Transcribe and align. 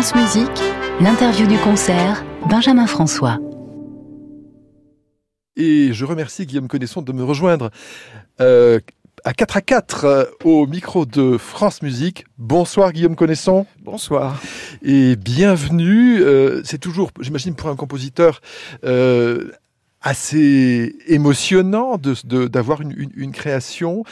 France 0.00 0.14
Musique, 0.14 0.62
l'interview 1.02 1.46
du 1.46 1.58
concert, 1.58 2.24
Benjamin 2.48 2.86
François. 2.86 3.38
Et 5.56 5.92
je 5.92 6.06
remercie 6.06 6.46
Guillaume 6.46 6.68
Connaisson 6.68 7.02
de 7.02 7.12
me 7.12 7.22
rejoindre 7.22 7.68
euh, 8.40 8.80
à 9.24 9.34
4 9.34 9.58
à 9.58 9.60
4 9.60 10.04
euh, 10.06 10.24
au 10.42 10.66
micro 10.66 11.04
de 11.04 11.36
France 11.36 11.82
Musique. 11.82 12.24
Bonsoir 12.38 12.94
Guillaume 12.94 13.14
Connaisson. 13.14 13.66
Bonsoir. 13.82 14.40
Et 14.80 15.16
bienvenue. 15.16 16.22
Euh, 16.22 16.62
c'est 16.64 16.78
toujours, 16.78 17.10
j'imagine, 17.20 17.54
pour 17.54 17.68
un 17.68 17.76
compositeur 17.76 18.40
assez 20.00 20.96
émotionnant 21.08 21.98
d'avoir 22.24 22.80
une, 22.80 23.10
une, 23.14 23.32
création. 23.32 24.04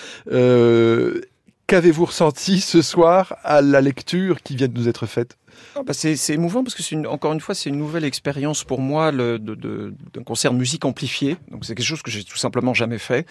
Qu'avez-vous 1.67 2.05
ressenti 2.05 2.61
ce 2.61 2.83
soir 2.83 3.37
à 3.43 3.63
la 3.63 3.81
lecture 3.81 4.43
qui 4.43 4.55
vient 4.55 4.69
de 4.69 4.79
nous 4.79 4.87
être 4.87 5.07
faite? 5.07 5.39
Bah 5.87 5.93
c'est, 5.93 6.17
émouvant 6.31 6.65
parce 6.65 6.75
que 6.75 7.07
encore 7.07 7.33
une 7.33 7.41
fois 7.41 7.55
c'est 7.55 7.71
une 7.71 7.79
nouvelle 7.79 8.05
expérience 8.05 8.65
pour 8.65 8.81
moi 8.81 9.13
de, 9.13 9.37
d'un 9.39 10.23
concert 10.25 10.53
musique 10.53 10.85
amplifiée. 10.85 11.37
Donc 11.51 11.65
c'est 11.65 11.75
quelque 11.75 11.87
chose 11.87 12.03
que 12.03 12.11
j'ai 12.11 12.25
tout 12.25 12.37
simplement 12.37 12.75
jamais 12.75 12.99
fait. 12.99 13.27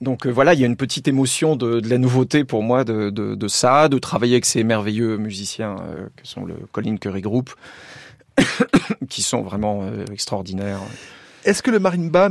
Donc 0.00 0.26
euh, 0.26 0.30
voilà, 0.30 0.54
il 0.54 0.60
y 0.60 0.64
a 0.64 0.66
une 0.66 0.76
petite 0.76 1.08
émotion 1.08 1.56
de, 1.56 1.80
la 1.88 1.98
nouveauté 1.98 2.44
pour 2.44 2.62
moi 2.62 2.84
de, 2.84 3.48
ça, 3.48 3.88
de 3.88 3.98
travailler 3.98 4.34
avec 4.34 4.44
ces 4.44 4.64
merveilleux 4.64 5.16
musiciens 5.16 5.76
euh, 5.80 6.06
que 6.16 6.26
sont 6.26 6.44
le 6.44 6.54
Colin 6.72 6.96
Curry 6.96 7.22
Group, 7.22 7.50
qui 9.08 9.22
sont 9.22 9.42
vraiment 9.42 9.82
euh, 9.82 10.04
extraordinaires. 10.12 10.80
Est-ce 11.44 11.62
que 11.62 11.70
le 11.70 11.78
marimba 11.78 12.30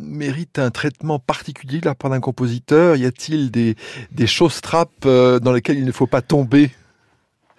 mérite 0.00 0.58
un 0.58 0.70
traitement 0.70 1.18
particulier 1.18 1.80
de 1.80 1.84
la 1.84 1.94
part 1.94 2.10
d'un 2.10 2.20
compositeur? 2.20 2.96
Y 2.96 3.04
a-t-il 3.04 3.50
des, 3.50 3.76
choses 4.26 4.62
trappes 4.62 5.06
dans 5.06 5.52
lesquelles 5.52 5.78
il 5.78 5.84
ne 5.84 5.92
faut 5.92 6.06
pas 6.06 6.22
tomber? 6.22 6.70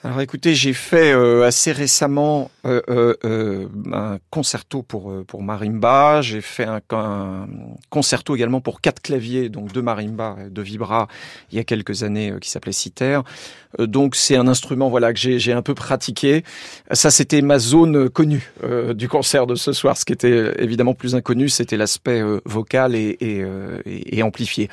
Alors 0.05 0.19
écoutez, 0.19 0.53
j'ai 0.53 0.73
fait 0.73 1.13
euh, 1.13 1.47
assez 1.47 1.71
récemment 1.71 2.51
euh, 2.65 2.81
euh, 3.23 3.67
un 3.93 4.17
concerto 4.31 4.83
pour 4.83 5.23
pour 5.25 5.43
marimba. 5.43 6.21
J'ai 6.21 6.41
fait 6.41 6.65
un, 6.65 7.47
concerto 7.89 8.35
également 8.35 8.59
pour 8.59 8.81
quatre 8.81 9.01
claviers, 9.01 9.47
donc 9.47 9.71
deux 9.71 9.81
marimba, 9.81 10.35
deux 10.51 10.61
vibra, 10.61 11.07
il 11.51 11.57
y 11.57 11.59
a 11.59 11.63
quelques 11.63 12.03
années, 12.03 12.33
qui 12.41 12.49
s'appelait 12.49 12.73
Citer. 12.73 13.21
donc 13.79 14.15
c'est 14.15 14.35
un 14.35 14.49
instrument 14.49 14.89
voilà 14.89 15.13
que 15.13 15.19
j'ai 15.19 15.53
un 15.53 15.61
peu 15.61 15.73
pratiqué. 15.73 16.43
Ça 16.91 17.09
c'était 17.09 17.41
ma 17.41 17.57
zone 17.57 18.09
connue 18.09 18.51
du 18.93 19.07
concert 19.07 19.47
de 19.47 19.55
ce 19.55 19.71
soir. 19.71 19.95
Ce 19.95 20.03
qui 20.03 20.11
était 20.11 20.53
évidemment 20.61 20.95
plus 20.95 21.15
inconnu, 21.15 21.47
c'était 21.47 21.77
l'aspect 21.77 22.21
vocal 22.43 22.93
et, 22.95 23.17
et, 23.21 23.45
et, 23.85 24.21
amplifié. 24.21 24.69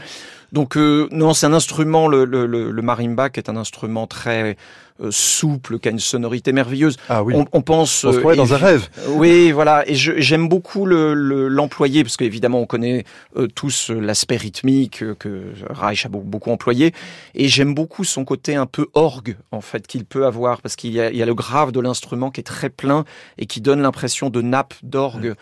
Donc 0.50 0.74
non, 0.74 1.34
c'est 1.34 1.46
un 1.46 1.52
instrument, 1.52 2.08
le, 2.08 2.24
le, 2.24 2.46
le 2.46 2.82
marimba, 2.82 3.30
qui 3.30 3.38
est 3.38 3.48
un 3.48 3.56
instrument 3.56 4.08
très 4.08 4.56
euh, 4.89 4.89
souple, 5.10 5.78
qui 5.78 5.88
a 5.88 5.90
une 5.90 5.98
sonorité 5.98 6.52
merveilleuse. 6.52 6.96
Ah 7.08 7.22
oui. 7.22 7.34
On, 7.52 7.62
pense. 7.62 8.04
On 8.04 8.12
se 8.12 8.18
euh, 8.18 8.36
dans 8.36 8.54
un 8.54 8.56
rêve. 8.56 8.88
Oui, 9.08 9.50
voilà. 9.52 9.88
Et 9.88 9.94
j'aime 9.94 10.48
beaucoup 10.48 10.86
l'employer 10.86 12.00
le, 12.00 12.04
parce 12.04 12.16
qu'évidemment 12.16 12.60
on 12.60 12.66
connaît 12.66 13.04
euh, 13.36 13.46
tous 13.46 13.90
l'aspect 13.90 14.36
rythmique 14.36 15.02
que 15.18 15.42
Reich 15.68 16.06
a 16.06 16.08
beaucoup 16.08 16.50
employé. 16.50 16.92
Et 17.34 17.48
j'aime 17.48 17.74
beaucoup 17.74 18.04
son 18.04 18.24
côté 18.24 18.54
un 18.54 18.66
peu 18.66 18.88
orgue 18.94 19.36
en 19.52 19.60
fait 19.60 19.86
qu'il 19.86 20.04
peut 20.04 20.26
avoir 20.26 20.60
parce 20.60 20.76
qu'il 20.76 20.90
y, 20.90 20.96
y, 20.96 21.22
a 21.22 21.26
le 21.26 21.34
grave 21.34 21.72
de 21.72 21.80
l'instrument 21.80 22.30
qui 22.30 22.40
est 22.40 22.44
très 22.44 22.70
plein 22.70 23.04
et 23.38 23.46
qui 23.46 23.60
donne 23.60 23.80
l'impression 23.80 24.30
de 24.30 24.42
nappe 24.42 24.74
d'orgue 24.82 25.34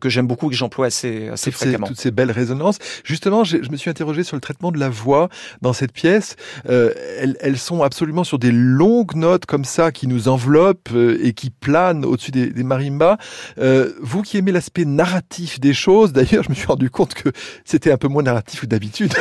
que 0.00 0.08
j'aime 0.08 0.26
beaucoup 0.26 0.46
et 0.46 0.50
que 0.50 0.56
j'emploie 0.56 0.86
assez 0.86 1.28
assez 1.28 1.50
fréquemment. 1.50 1.86
toutes 1.86 2.00
ces 2.00 2.10
belles 2.10 2.30
résonances. 2.30 2.78
Justement, 3.04 3.44
je 3.44 3.58
me 3.70 3.76
suis 3.76 3.90
interrogé 3.90 4.24
sur 4.24 4.36
le 4.36 4.40
traitement 4.40 4.72
de 4.72 4.78
la 4.78 4.88
voix 4.88 5.28
dans 5.60 5.72
cette 5.72 5.92
pièce. 5.92 6.36
elles, 6.64 7.36
elles 7.40 7.58
sont 7.58 7.82
absolument 7.82 8.24
sur 8.24 8.38
des 8.38 8.52
longs 8.52 8.95
notes 9.14 9.46
comme 9.46 9.64
ça 9.64 9.92
qui 9.92 10.06
nous 10.06 10.28
enveloppent 10.28 10.90
euh, 10.92 11.18
et 11.22 11.32
qui 11.32 11.50
planent 11.50 12.04
au-dessus 12.04 12.30
des, 12.30 12.50
des 12.50 12.62
marimbas. 12.62 13.18
Euh, 13.58 13.92
vous 14.00 14.22
qui 14.22 14.38
aimez 14.38 14.52
l'aspect 14.52 14.84
narratif 14.84 15.60
des 15.60 15.74
choses, 15.74 16.12
d'ailleurs, 16.14 16.44
je 16.44 16.50
me 16.50 16.54
suis 16.54 16.66
rendu 16.66 16.90
compte 16.90 17.14
que 17.14 17.30
c'était 17.64 17.92
un 17.92 17.96
peu 17.96 18.08
moins 18.08 18.22
narratif 18.22 18.60
que 18.60 18.66
d'habitude. 18.66 19.14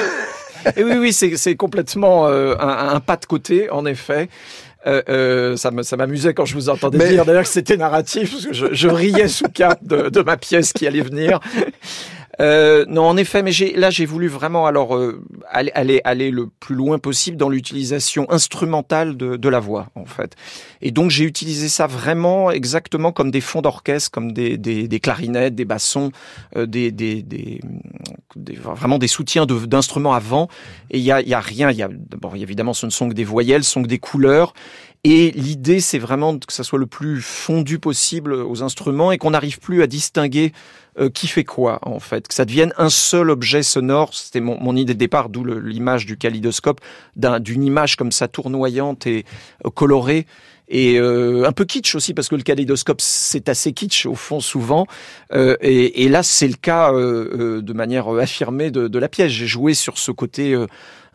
Et 0.76 0.84
oui, 0.84 0.96
oui, 0.98 1.14
c'est 1.14 1.56
complètement 1.56 2.28
euh, 2.28 2.56
un, 2.60 3.00
pas 3.00 3.18
de 3.18 3.26
côté, 3.26 3.70
en 3.70 3.86
effet. 3.86 4.30
Euh, 4.88 5.58
ça 5.58 5.72
m'amusait 5.98 6.34
quand 6.34 6.46
je 6.46 6.54
vous 6.54 6.70
entendais 6.70 7.10
dire 7.10 7.26
d'ailleurs 7.26 7.44
que 7.44 7.50
c'était 7.50 7.78
narratif, 7.78 8.32
parce 8.32 8.46
que 8.46 8.54
je, 8.54 8.68
je 8.72 8.88
riais 8.88 9.28
sous 9.28 9.46
cap 9.46 9.80
de, 9.84 10.10
de, 10.10 10.22
ma 10.22 10.38
pièce 10.38 10.74
qui 10.74 10.86
allait 10.86 11.02
venir. 11.02 11.40
Euh, 12.42 12.86
non, 12.88 13.04
en 13.04 13.18
effet, 13.18 13.44
mais 13.44 13.52
là 13.76 13.90
j'ai 13.90 14.06
voulu 14.06 14.28
vraiment 14.28 14.66
alors 14.66 14.96
euh, 14.96 15.24
aller, 15.50 15.72
aller, 15.74 16.02
aller 16.04 16.32
le 16.32 16.48
plus 16.48 16.76
loin 16.76 17.00
possible 17.00 17.38
dans 17.38 17.50
l'utilisation 17.50 18.30
instrumentale 18.30 19.18
de, 19.18 19.38
de, 19.38 19.50
la 19.50 19.60
voix 19.60 19.88
en 19.96 20.06
fait. 20.06 20.36
Et 20.82 20.92
donc 20.92 21.12
j'ai 21.12 21.24
utilisé 21.24 21.70
ça 21.70 21.88
vraiment 21.88 22.52
exactement 22.52 23.12
comme 23.12 23.32
des 23.32 23.42
fonds 23.42 23.62
d'orchestre, 23.62 24.12
comme 24.12 24.34
des, 24.34 24.58
des, 24.58 24.88
des, 24.88 25.00
clarinettes, 25.00 25.56
des 25.56 25.66
bassons, 25.66 26.12
euh, 26.56 26.66
des, 26.66 26.92
des, 26.92 27.22
des, 27.22 27.62
vraiment 28.64 28.98
des 28.98 29.08
soutiens 29.08 29.46
d'instruments 29.46 30.14
avant. 30.14 30.50
Et 30.92 30.98
il 30.98 31.04
y 31.04 31.12
a, 31.12 31.22
y 31.22 31.34
a 31.34 31.40
rien. 31.40 31.72
Il 31.72 31.78
y 31.78 31.84
a 31.84 31.90
bon, 31.90 32.34
évidemment, 32.36 32.74
ce 32.74 32.86
ne 32.86 32.92
sont 32.92 33.10
que 33.10 33.14
des 33.14 33.24
voyelles, 33.24 33.64
ce 33.64 33.72
sont 33.72 33.84
que 33.84 33.88
des 33.88 34.00
couleurs. 34.00 34.54
Et 35.08 35.30
l'idée, 35.36 35.82
c'est 35.82 36.00
vraiment 36.00 36.36
que 36.36 36.52
ça 36.52 36.64
soit 36.64 36.80
le 36.80 36.88
plus 36.88 37.22
fondu 37.22 37.78
possible 37.78 38.34
aux 38.34 38.64
instruments 38.64 39.12
et 39.12 39.20
qu'on 39.20 39.30
n'arrive 39.30 39.60
plus 39.60 39.84
à 39.84 39.88
distinguer 39.88 40.52
euh, 41.00 41.12
qui 41.12 41.28
fait 41.28 41.44
quoi 41.44 41.78
en 41.84 42.00
fait, 42.00 42.28
que 42.28 42.34
ça 42.34 42.44
devienne 42.44 42.74
un 42.80 42.90
seul 42.90 43.30
objet 43.30 43.62
sonore. 43.62 44.16
C'était 44.16 44.40
mon, 44.40 44.60
mon, 44.60 44.76
idée 44.76 44.96
de 44.96 44.98
départ, 44.98 45.30
d'où 45.30 45.44
l'image 45.44 46.08
du 46.08 46.18
kaléidoscope, 46.18 46.82
d'une 47.16 47.64
image 47.64 47.98
comme 47.98 48.12
ça 48.12 48.28
tournoyante 48.28 49.06
et 49.06 49.26
euh, 49.64 49.70
colorée. 49.70 50.26
Et 50.68 51.00
euh, 51.00 51.46
un 51.46 51.52
peu 51.52 51.66
kitsch 51.66 51.94
aussi 51.96 52.14
parce 52.14 52.28
que 52.28 52.36
le 52.36 52.42
kaléidoscope 52.42 53.00
c'est 53.00 53.50
assez 53.50 53.74
kitsch 53.74 54.06
au 54.06 54.16
fond 54.16 54.40
souvent. 54.40 54.88
Euh, 55.32 55.56
et, 55.62 56.04
et, 56.04 56.10
là 56.10 56.24
c'est 56.24 56.48
le 56.48 56.56
cas 56.56 56.92
euh, 56.92 57.62
de 57.62 57.74
manière 57.74 58.10
affirmée 58.10 58.72
de, 58.72 58.88
de 58.88 59.00
la 59.00 59.08
pièce. 59.08 59.32
J'ai 59.32 59.48
joué 59.48 59.74
sur 59.74 59.98
ce 59.98 60.12
côté 60.12 60.56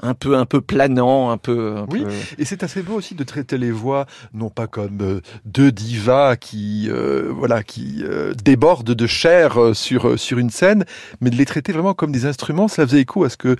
un 0.03 0.15
peu 0.15 0.37
un 0.37 0.47
peu 0.47 0.61
planant, 0.61 1.31
un 1.31 1.38
peu. 1.38 1.77
oui, 1.91 2.05
et 2.38 2.44
c'est 2.44 2.62
assez 2.62 2.83
beau 2.83 2.94
aussi 2.94 3.15
de 3.15 3.25
traiter 3.25 3.59
les 3.59 3.71
voix 3.71 4.06
non 4.34 4.50
pas 4.50 4.66
comme 4.66 4.99
euh, 5.00 5.21
deux 5.44 5.72
divas 5.72 6.37
qui 6.37 6.88
euh, 6.91 7.31
voilà 7.31 7.62
qui 7.62 8.03
euh, 8.03 8.33
débordent 8.34 8.94
de 8.94 9.06
chair 9.06 9.75
sur 9.75 10.19
sur 10.19 10.38
une 10.38 10.50
scène, 10.50 10.84
mais 11.21 11.31
de 11.31 11.37
les 11.37 11.47
traiter 11.47 11.72
vraiment 11.72 11.94
comme 11.94 12.12
des 12.12 12.27
instruments. 12.27 12.69
Ça 12.69 12.87
faisait 12.87 13.00
écho 13.00 13.25
à 13.25 13.31
ce 13.31 13.37
que 13.37 13.56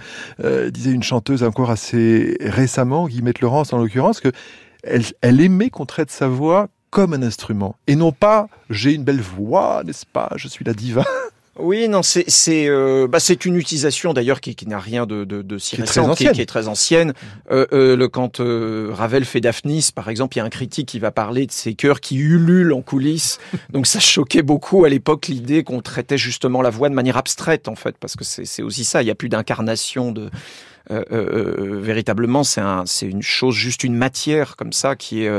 disait 0.71 0.93
une 0.93 1.03
chanteuse 1.03 1.43
encore 1.43 1.71
assez 1.71 2.37
récemment, 2.41 3.07
Guillemette 3.09 3.41
Laurence 3.41 3.73
en 3.73 3.79
l'occurrence, 3.79 4.21
que 4.21 4.33
elle, 4.83 5.05
elle 5.21 5.41
aimait 5.41 5.71
qu'on 5.71 5.87
traite 5.87 6.11
sa 6.11 6.29
voix 6.29 6.69
comme 6.91 7.15
un 7.15 7.23
instrument 7.23 7.77
et 7.87 7.97
non 7.97 8.13
pas 8.13 8.49
j'ai 8.69 8.95
une 8.95 9.05
belle 9.05 9.21
voix, 9.21 9.83
n'est-ce 9.85 10.07
pas 10.07 10.31
Je 10.37 10.49
suis 10.49 10.65
la 10.65 10.73
diva. 10.73 11.05
Oui, 11.59 11.89
non, 11.89 12.03
c'est 12.03 12.25
c'est 12.29 12.69
euh, 12.69 13.09
bah, 13.09 13.19
c'est 13.19 13.45
une 13.45 13.57
utilisation 13.57 14.13
d'ailleurs 14.13 14.41
qui, 14.41 14.55
qui 14.55 14.69
n'a 14.69 14.79
rien 14.79 15.05
de, 15.05 15.25
de, 15.25 15.43
de 15.43 15.59
si 15.59 15.77
qui, 15.77 15.83
ancienne. 15.83 16.33
Qui, 16.33 16.41
est 16.41 16.47
très 16.47 16.69
ancienne. 16.69 17.13
Euh, 17.51 17.67
euh, 17.73 17.97
le 17.97 18.09
quand 18.09 18.41
Ravel 18.41 19.25
fait 19.25 19.41
Daphnis, 19.41 19.91
par 19.95 20.09
exemple, 20.09 20.37
il 20.37 20.39
y 20.39 20.43
a 20.43 20.45
un 20.45 20.51
critique 20.51 20.89
qui 20.89 21.01
va 21.01 21.11
parler 21.11 21.47
de 21.47 21.53
ces 21.53 21.75
chœurs 21.75 22.01
qui 22.01 22.17
ululent 22.17 22.73
en 22.73 22.83
coulisses. 22.83 23.41
Donc 23.71 23.89
ça 23.89 23.99
choquait 23.99 24.43
beaucoup 24.43 24.85
à 24.85 24.89
l'époque 24.89 25.27
l'idée 25.27 25.65
qu'on 25.65 25.81
traitait 25.83 26.19
justement 26.19 26.63
la 26.63 26.71
voix 26.71 26.89
de 26.89 26.95
manière 26.95 27.17
abstraite 27.17 27.67
en 27.67 27.75
fait, 27.75 27.97
parce 27.99 28.15
que 28.15 28.25
c'est 28.25 28.63
aussi 28.63 28.85
ça. 28.85 29.03
Il 29.03 29.07
y 29.07 29.11
a 29.11 29.17
plus 29.17 29.29
d'incarnation 29.29 30.13
de 30.13 30.31
véritablement, 30.89 32.43
c'est 32.43 32.61
un, 32.61 32.85
c'est 32.87 33.07
une 33.07 33.23
chose, 33.23 33.55
juste 33.55 33.85
une 33.85 33.95
matière 33.95 34.57
comme 34.57 34.73
ça 34.73 34.97
qui 34.97 35.25
est 35.25 35.31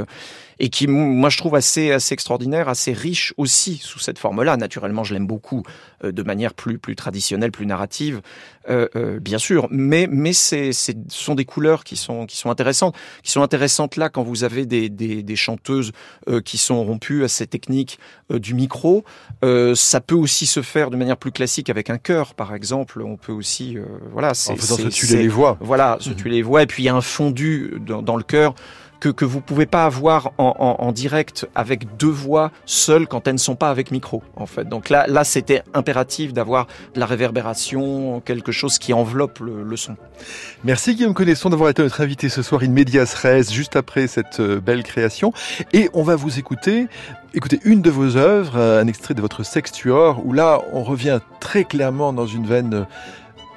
et 0.64 0.70
qui, 0.70 0.86
moi, 0.86 1.30
je 1.30 1.38
trouve 1.38 1.56
assez, 1.56 1.92
assez 1.92 2.14
extraordinaire, 2.14 2.70
assez 2.70 2.94
riche 2.94 3.34
aussi 3.38 3.78
sous 3.78 3.98
cette 3.98 4.20
forme-là. 4.20 4.58
Naturellement, 4.58 5.04
je 5.04 5.16
l'aime 5.16 5.26
beaucoup 5.26 5.64
de 6.04 6.24
manière 6.24 6.54
plus, 6.54 6.78
plus 6.78 6.96
traditionnelle, 6.96 7.52
plus 7.52 7.66
narrative, 7.66 8.22
euh, 8.70 8.88
euh, 8.96 9.20
bien 9.20 9.40
sûr. 9.40 9.68
Mais, 9.72 10.08
mais 10.10 10.34
c'est, 10.34 10.72
ce 10.72 10.94
sont 11.08 11.34
des 11.34 11.46
couleurs 11.46 11.84
qui 11.84 11.96
sont, 11.96 12.28
qui 12.28 12.38
sont 12.38 12.52
intéressantes, 12.52 12.96
qui 13.24 13.32
sont 13.32 13.42
intéressantes 13.42 13.96
là 13.96 14.10
quand 14.10 14.22
vous 14.22 14.44
avez 14.44 14.68
des, 14.68 14.90
des, 14.90 15.24
des 15.24 15.36
chanteuses 15.36 15.92
euh, 16.30 16.42
qui 16.42 16.60
sont 16.60 16.84
rompues 16.84 17.24
à 17.24 17.28
ces 17.28 17.48
techniques 17.48 18.00
du 18.30 18.54
micro. 18.54 19.04
ça 19.42 20.00
peut 20.00 20.16
aussi 20.16 20.46
se 20.46 20.62
faire 20.62 20.90
de 20.90 20.96
manière 20.96 21.18
plus 21.18 21.32
classique 21.32 21.70
avec 21.70 21.90
un 21.90 21.98
chœur, 21.98 22.36
par 22.36 22.54
exemple. 22.54 23.02
On 23.02 23.18
peut 23.18 23.34
aussi, 23.34 23.78
voilà, 24.12 24.34
c'est, 24.34 24.52
en 24.52 24.56
faisant 24.56 24.78
se 24.78 24.88
tuer 24.88 25.18
les 25.18 25.28
voix. 25.28 25.58
Voilà, 25.60 25.98
se 26.00 26.12
tuer 26.12 26.30
les 26.30 26.42
voix. 26.42 26.62
Et 26.62 26.68
puis 26.68 26.84
il 26.84 26.86
y 26.86 26.90
a 26.90 26.96
un 26.96 27.02
fondu 27.02 27.74
dans, 27.86 28.02
dans 28.02 28.16
le 28.16 28.24
chœur 28.24 28.54
que, 29.02 29.10
que 29.10 29.26
vous 29.26 29.42
pouvez 29.42 29.66
pas 29.66 29.84
avoir 29.84 30.32
en, 30.38 30.92
direct 30.94 31.48
avec 31.56 31.98
deux 31.98 32.08
voix 32.08 32.52
seules 32.66 33.08
quand 33.08 33.28
elles 33.28 33.34
ne 33.34 33.40
sont 33.40 33.56
pas 33.56 33.70
avec 33.70 33.92
micro, 33.92 34.24
en 34.36 34.46
fait. 34.46 34.64
Donc 34.64 34.90
là, 34.90 35.08
là 35.08 35.24
c'était 35.24 35.64
impératif 35.74 36.32
d'avoir 36.32 36.68
de 36.94 37.00
la 37.00 37.06
réverbération, 37.06 38.22
quelque 38.22 38.52
chose 38.52 38.78
qui 38.78 38.94
enveloppe 38.94 39.40
le, 39.40 39.76
son. 39.76 39.98
Merci 40.64 40.96
Guillaume 40.96 41.16
Connaisson 41.16 41.50
d'avoir 41.50 41.70
été 41.70 41.82
notre 41.82 42.02
invité 42.02 42.30
ce 42.30 42.44
soir 42.44 42.62
in 42.62 42.70
medias 42.70 43.16
res, 43.22 43.52
juste 43.52 43.76
après 43.76 44.06
cette 44.08 44.40
euh, 44.40 44.60
belle 44.62 44.84
création. 44.84 45.34
Et 45.74 45.90
on 45.94 46.04
va 46.04 46.16
vous 46.16 46.38
écouter 46.38 46.88
écoutez 47.34 47.60
une 47.64 47.82
de 47.82 47.90
vos 47.90 48.18
œuvres, 48.18 48.58
un 48.58 48.88
extrait 48.88 49.14
de 49.14 49.22
votre 49.22 49.44
sextuor, 49.44 50.26
où 50.26 50.34
là, 50.34 50.60
on 50.74 50.84
revient 50.84 51.20
très 51.40 51.64
clairement 51.64 52.14
dans 52.14 52.26
une 52.26 52.46
veine 52.46 52.86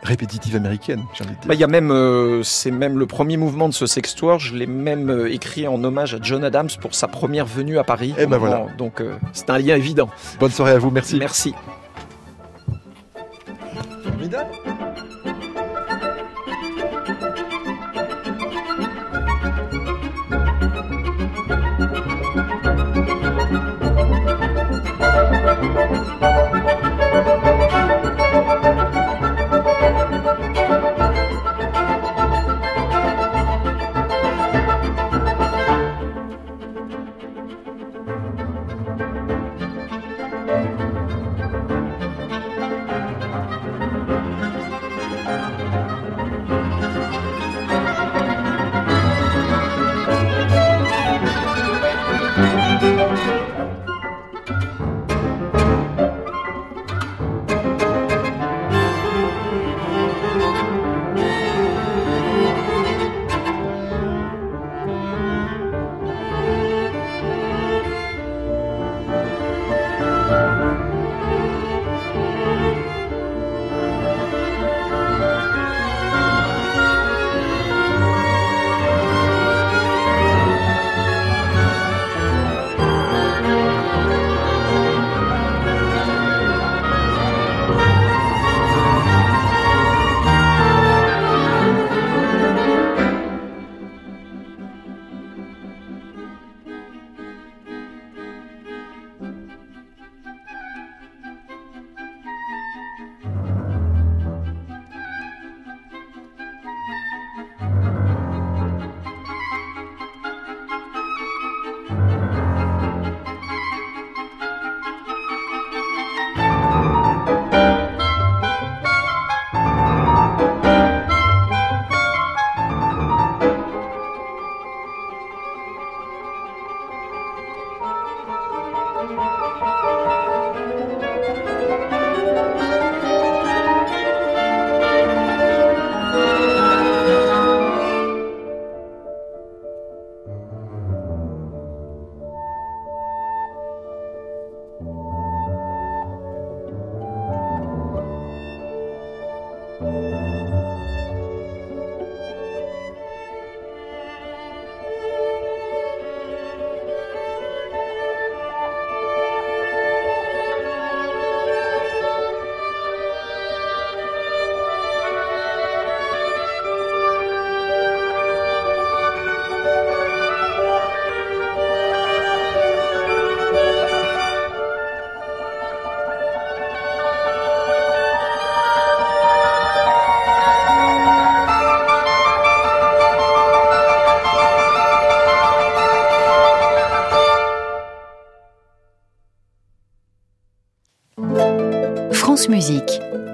répétitive 0.05 0.56
américaine. 0.56 1.03
Bah, 1.47 1.55
il 1.55 1.61
y 1.61 1.65
a 1.65 1.67
même, 1.67 2.43
c'est 2.45 2.71
même 2.71 2.99
le 2.99 3.06
premier 3.06 3.37
mouvement 3.37 3.69
de 3.69 3.75
ce 3.75 3.87
sextoire. 3.87 4.39
Je 4.39 4.55
l'ai 4.55 4.67
même 4.67 5.27
écrit 5.29 5.67
en 5.67 5.83
hommage 5.83 6.15
à 6.15 6.19
John 6.21 6.45
Adams 6.45 6.69
pour 6.81 6.95
sa 6.95 7.09
première 7.09 7.47
venue 7.47 7.79
à 7.79 7.85
Paris. 7.85 8.15
Et 8.19 8.23
eh 8.23 8.27
ben 8.27 8.39
voilà. 8.39 8.67
Donc 8.79 9.03
c'est 9.33 9.51
un 9.51 9.59
lien 9.59 9.77
évident. 9.77 10.09
Bonne 10.39 10.51
soirée 10.51 10.73
à 10.73 10.79
vous, 10.79 10.91
merci. 10.91 11.19
Merci. 11.19 11.55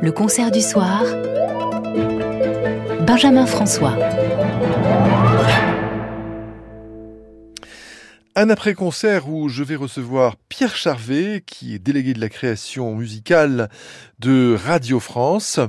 Le 0.02 0.12
concert 0.12 0.50
du 0.50 0.60
soir. 0.60 1.04
Benjamin 3.06 3.46
François. 3.46 3.94
Un 8.40 8.48
après-concert 8.48 9.28
où 9.28 9.50
je 9.50 9.62
vais 9.62 9.76
recevoir 9.76 10.36
Pierre 10.48 10.74
Charvet, 10.74 11.42
qui 11.44 11.74
est 11.74 11.78
délégué 11.78 12.14
de 12.14 12.20
la 12.22 12.30
création 12.30 12.94
musicale 12.94 13.68
de 14.18 14.56
Radio 14.58 14.98
France. 14.98 15.60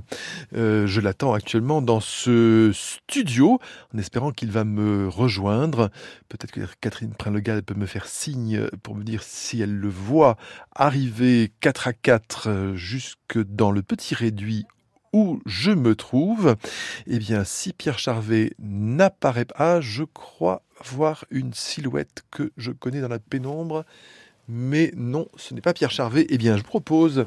Euh, 0.55 0.87
je 0.87 1.01
l'attends 1.01 1.33
actuellement 1.33 1.81
dans 1.81 1.99
ce 1.99 2.71
studio, 2.73 3.59
en 3.93 3.97
espérant 3.97 4.31
qu'il 4.31 4.51
va 4.51 4.63
me 4.63 5.09
rejoindre. 5.09 5.89
Peut-être 6.29 6.51
que 6.51 6.61
Catherine 6.79 7.13
Prinlegal 7.13 7.61
peut 7.61 7.73
me 7.73 7.85
faire 7.85 8.07
signe 8.07 8.65
pour 8.83 8.95
me 8.95 9.03
dire 9.03 9.21
si 9.21 9.61
elle 9.61 9.75
le 9.75 9.89
voit 9.89 10.37
arriver 10.73 11.51
4 11.59 11.89
à 11.89 11.93
4 11.93 12.71
jusque 12.75 13.37
dans 13.37 13.71
le 13.71 13.81
petit 13.81 14.15
réduit 14.15 14.65
où 15.11 15.41
je 15.45 15.71
me 15.71 15.95
trouve. 15.95 16.55
Eh 17.05 17.19
bien, 17.19 17.43
si 17.43 17.73
Pierre 17.73 17.99
Charvet 17.99 18.53
n'apparaît 18.59 19.43
pas, 19.43 19.81
je 19.81 20.03
crois 20.03 20.63
voir 20.85 21.25
une 21.31 21.53
silhouette 21.53 22.23
que 22.31 22.51
je 22.57 22.71
connais 22.71 23.01
dans 23.01 23.07
la 23.07 23.19
pénombre. 23.19 23.85
Mais 24.47 24.91
non, 24.95 25.27
ce 25.37 25.53
n'est 25.53 25.61
pas 25.61 25.73
Pierre 25.73 25.91
Charvet. 25.91 26.25
Eh 26.29 26.37
bien, 26.37 26.57
je 26.57 26.63
propose 26.63 27.25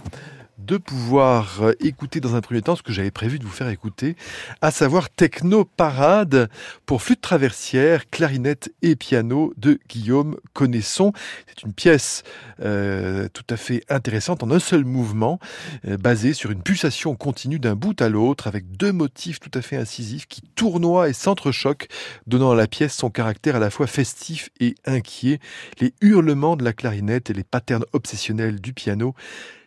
de 0.58 0.76
pouvoir 0.76 1.62
euh, 1.62 1.72
écouter 1.80 2.20
dans 2.20 2.36
un 2.36 2.40
premier 2.40 2.62
temps 2.62 2.76
ce 2.76 2.82
que 2.82 2.92
j'avais 2.92 3.10
prévu 3.10 3.38
de 3.38 3.44
vous 3.44 3.50
faire 3.50 3.68
écouter, 3.68 4.16
à 4.60 4.70
savoir 4.70 5.10
Techno 5.10 5.64
Parade 5.64 6.48
pour 6.86 7.02
flûte 7.02 7.20
traversière, 7.20 8.08
clarinette 8.10 8.72
et 8.82 8.96
piano 8.96 9.52
de 9.56 9.78
Guillaume 9.88 10.36
Connaisson. 10.52 11.12
C'est 11.46 11.62
une 11.62 11.72
pièce 11.72 12.22
euh, 12.60 13.28
tout 13.32 13.44
à 13.50 13.56
fait 13.56 13.82
intéressante 13.88 14.42
en 14.42 14.50
un 14.50 14.58
seul 14.58 14.84
mouvement, 14.84 15.38
euh, 15.86 15.96
basée 15.96 16.32
sur 16.32 16.50
une 16.50 16.62
pulsation 16.62 17.16
continue 17.16 17.58
d'un 17.58 17.74
bout 17.74 18.00
à 18.00 18.08
l'autre 18.08 18.46
avec 18.46 18.70
deux 18.70 18.92
motifs 18.92 19.40
tout 19.40 19.50
à 19.54 19.62
fait 19.62 19.76
incisifs 19.76 20.26
qui 20.26 20.42
tournoient 20.54 21.08
et 21.08 21.12
s'entrechoquent, 21.12 21.88
donnant 22.26 22.52
à 22.52 22.56
la 22.56 22.66
pièce 22.66 22.94
son 22.94 23.10
caractère 23.10 23.56
à 23.56 23.60
la 23.60 23.70
fois 23.70 23.86
festif 23.86 24.50
et 24.60 24.74
inquiet. 24.86 25.40
Les 25.80 25.94
hurlements 26.00 26.56
de 26.56 26.64
la 26.64 26.72
clarinette 26.72 27.30
et 27.30 27.34
les 27.34 27.44
patterns 27.44 27.84
obsessionnels 27.92 28.60
du 28.60 28.72
piano 28.72 29.14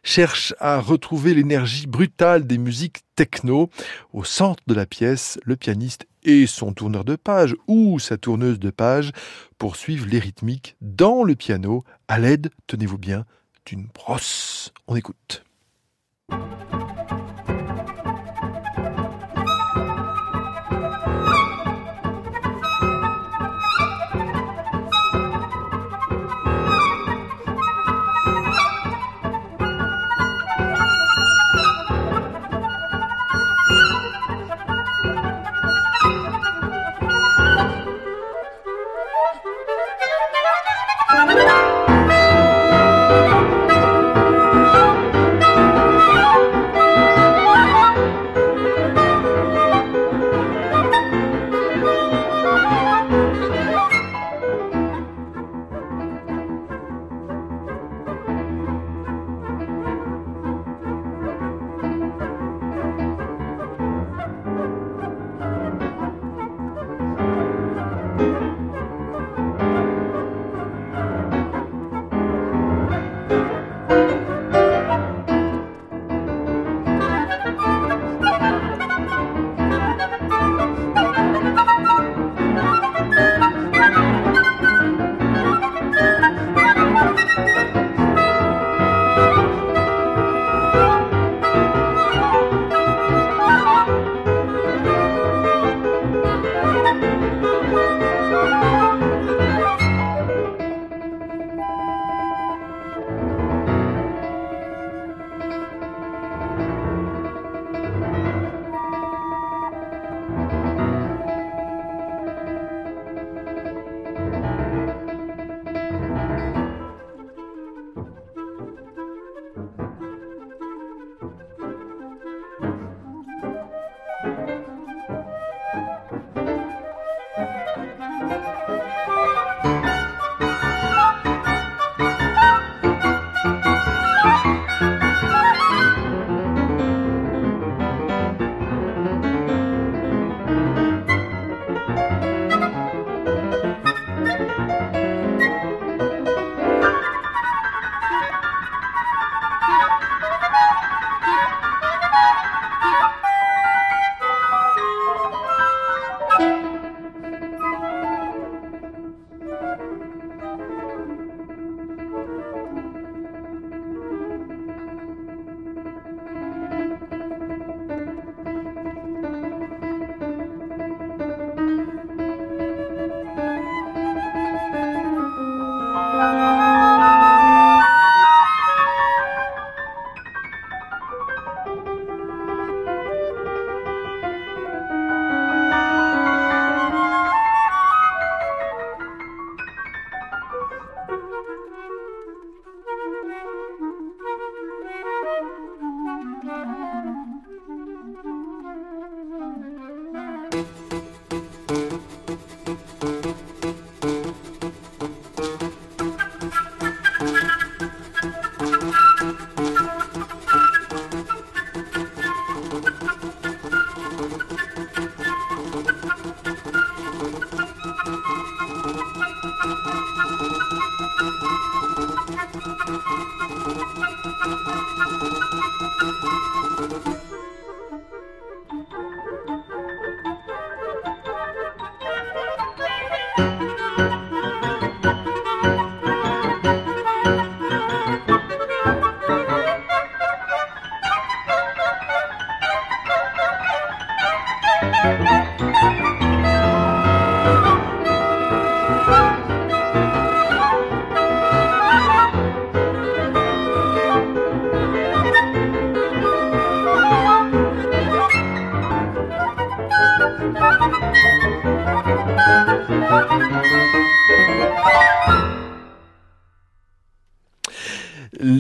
cherche 0.08 0.56
à 0.60 0.80
retrouver 0.80 1.34
l'énergie 1.34 1.86
brutale 1.86 2.48
des 2.48 2.58
musiques 2.58 3.02
techno. 3.16 3.70
Au 4.14 4.24
centre 4.24 4.64
de 4.66 4.74
la 4.74 4.86
pièce, 4.86 5.38
le 5.44 5.58
pianiste 5.58 6.08
et 6.24 6.48
son 6.48 6.74
tourneur 6.74 7.04
de 7.04 7.16
page 7.16 7.56
ou 7.68 8.00
sa 8.00 8.18
tourneuse 8.18 8.60
de 8.60 8.70
page 8.70 9.12
poursuivent 9.58 10.08
les 10.08 10.20
rythmiques 10.20 10.78
dans 10.82 11.24
le 11.24 11.36
piano 11.36 11.84
à 12.08 12.20
l'aide, 12.20 12.50
tenez-vous 12.68 12.98
bien, 12.98 13.26
d'une 13.66 13.88
brosse. 13.94 14.72
On 14.88 14.96
écoute. 14.96 15.44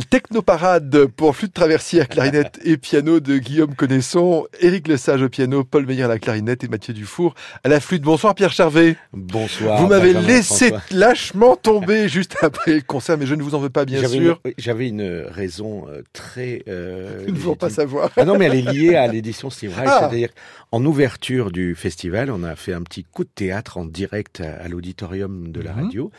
Technoparade 0.09 1.07
pour 1.07 1.35
flûte 1.35 1.53
traversière, 1.53 2.07
clarinette 2.07 2.59
et 2.63 2.77
piano 2.77 3.19
de 3.19 3.37
Guillaume 3.37 3.75
Connaisson, 3.75 4.47
Éric 4.61 4.87
Lesage 4.87 5.21
au 5.21 5.29
piano, 5.29 5.63
Paul 5.63 5.85
Meyer 5.85 6.03
à 6.03 6.07
la 6.07 6.19
clarinette 6.19 6.63
et 6.63 6.67
Mathieu 6.67 6.93
Dufour 6.93 7.35
à 7.63 7.69
la 7.69 7.79
flûte. 7.79 8.03
Bonsoir 8.03 8.33
Pierre 8.35 8.51
Charvet. 8.51 8.95
Bonsoir. 9.11 9.81
Vous 9.81 9.87
m'avez 9.87 10.13
laissé 10.13 10.73
lâchement 10.91 11.55
tomber 11.55 12.07
juste 12.09 12.37
après 12.41 12.75
le 12.75 12.81
concert, 12.81 13.17
mais 13.17 13.25
je 13.25 13.35
ne 13.35 13.43
vous 13.43 13.55
en 13.55 13.59
veux 13.59 13.69
pas 13.69 13.85
bien 13.85 14.07
sûr. 14.07 14.39
J'avais 14.57 14.87
une 14.87 15.25
raison 15.29 15.87
euh, 15.89 16.01
très... 16.13 16.63
Euh, 16.67 17.25
ne 17.27 17.35
faut 17.35 17.55
pas 17.55 17.69
savoir. 17.69 18.11
Ah 18.15 18.23
non, 18.23 18.37
mais 18.37 18.45
elle 18.45 18.55
est 18.55 18.73
liée 18.73 18.95
à 18.95 19.07
l'édition 19.07 19.49
Steve 19.49 19.75
Reich, 19.75 19.89
ah. 19.89 19.97
c'est-à-dire 19.99 20.29
en 20.71 20.85
ouverture 20.85 21.51
du 21.51 21.75
festival, 21.75 22.29
on 22.29 22.43
a 22.43 22.55
fait 22.55 22.73
un 22.73 22.81
petit 22.81 23.03
coup 23.03 23.23
de 23.23 23.29
théâtre 23.33 23.77
en 23.77 23.85
direct 23.85 24.41
à, 24.41 24.67
l'auditorium 24.67 25.51
de 25.51 25.61
la 25.61 25.73
mhm. 25.73 25.83
radio. 25.83 26.11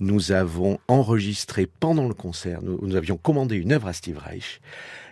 Nous 0.00 0.32
avons 0.32 0.78
enregistré 0.88 1.66
pendant 1.66 2.08
le 2.08 2.14
concert, 2.14 2.60
nous, 2.62 2.96
avions 2.96 3.16
commandé 3.16 3.56
une 3.56 3.72
œuvre 3.72 3.88
à 3.88 3.92
Steve 3.92 4.18
Reich. 4.18 4.60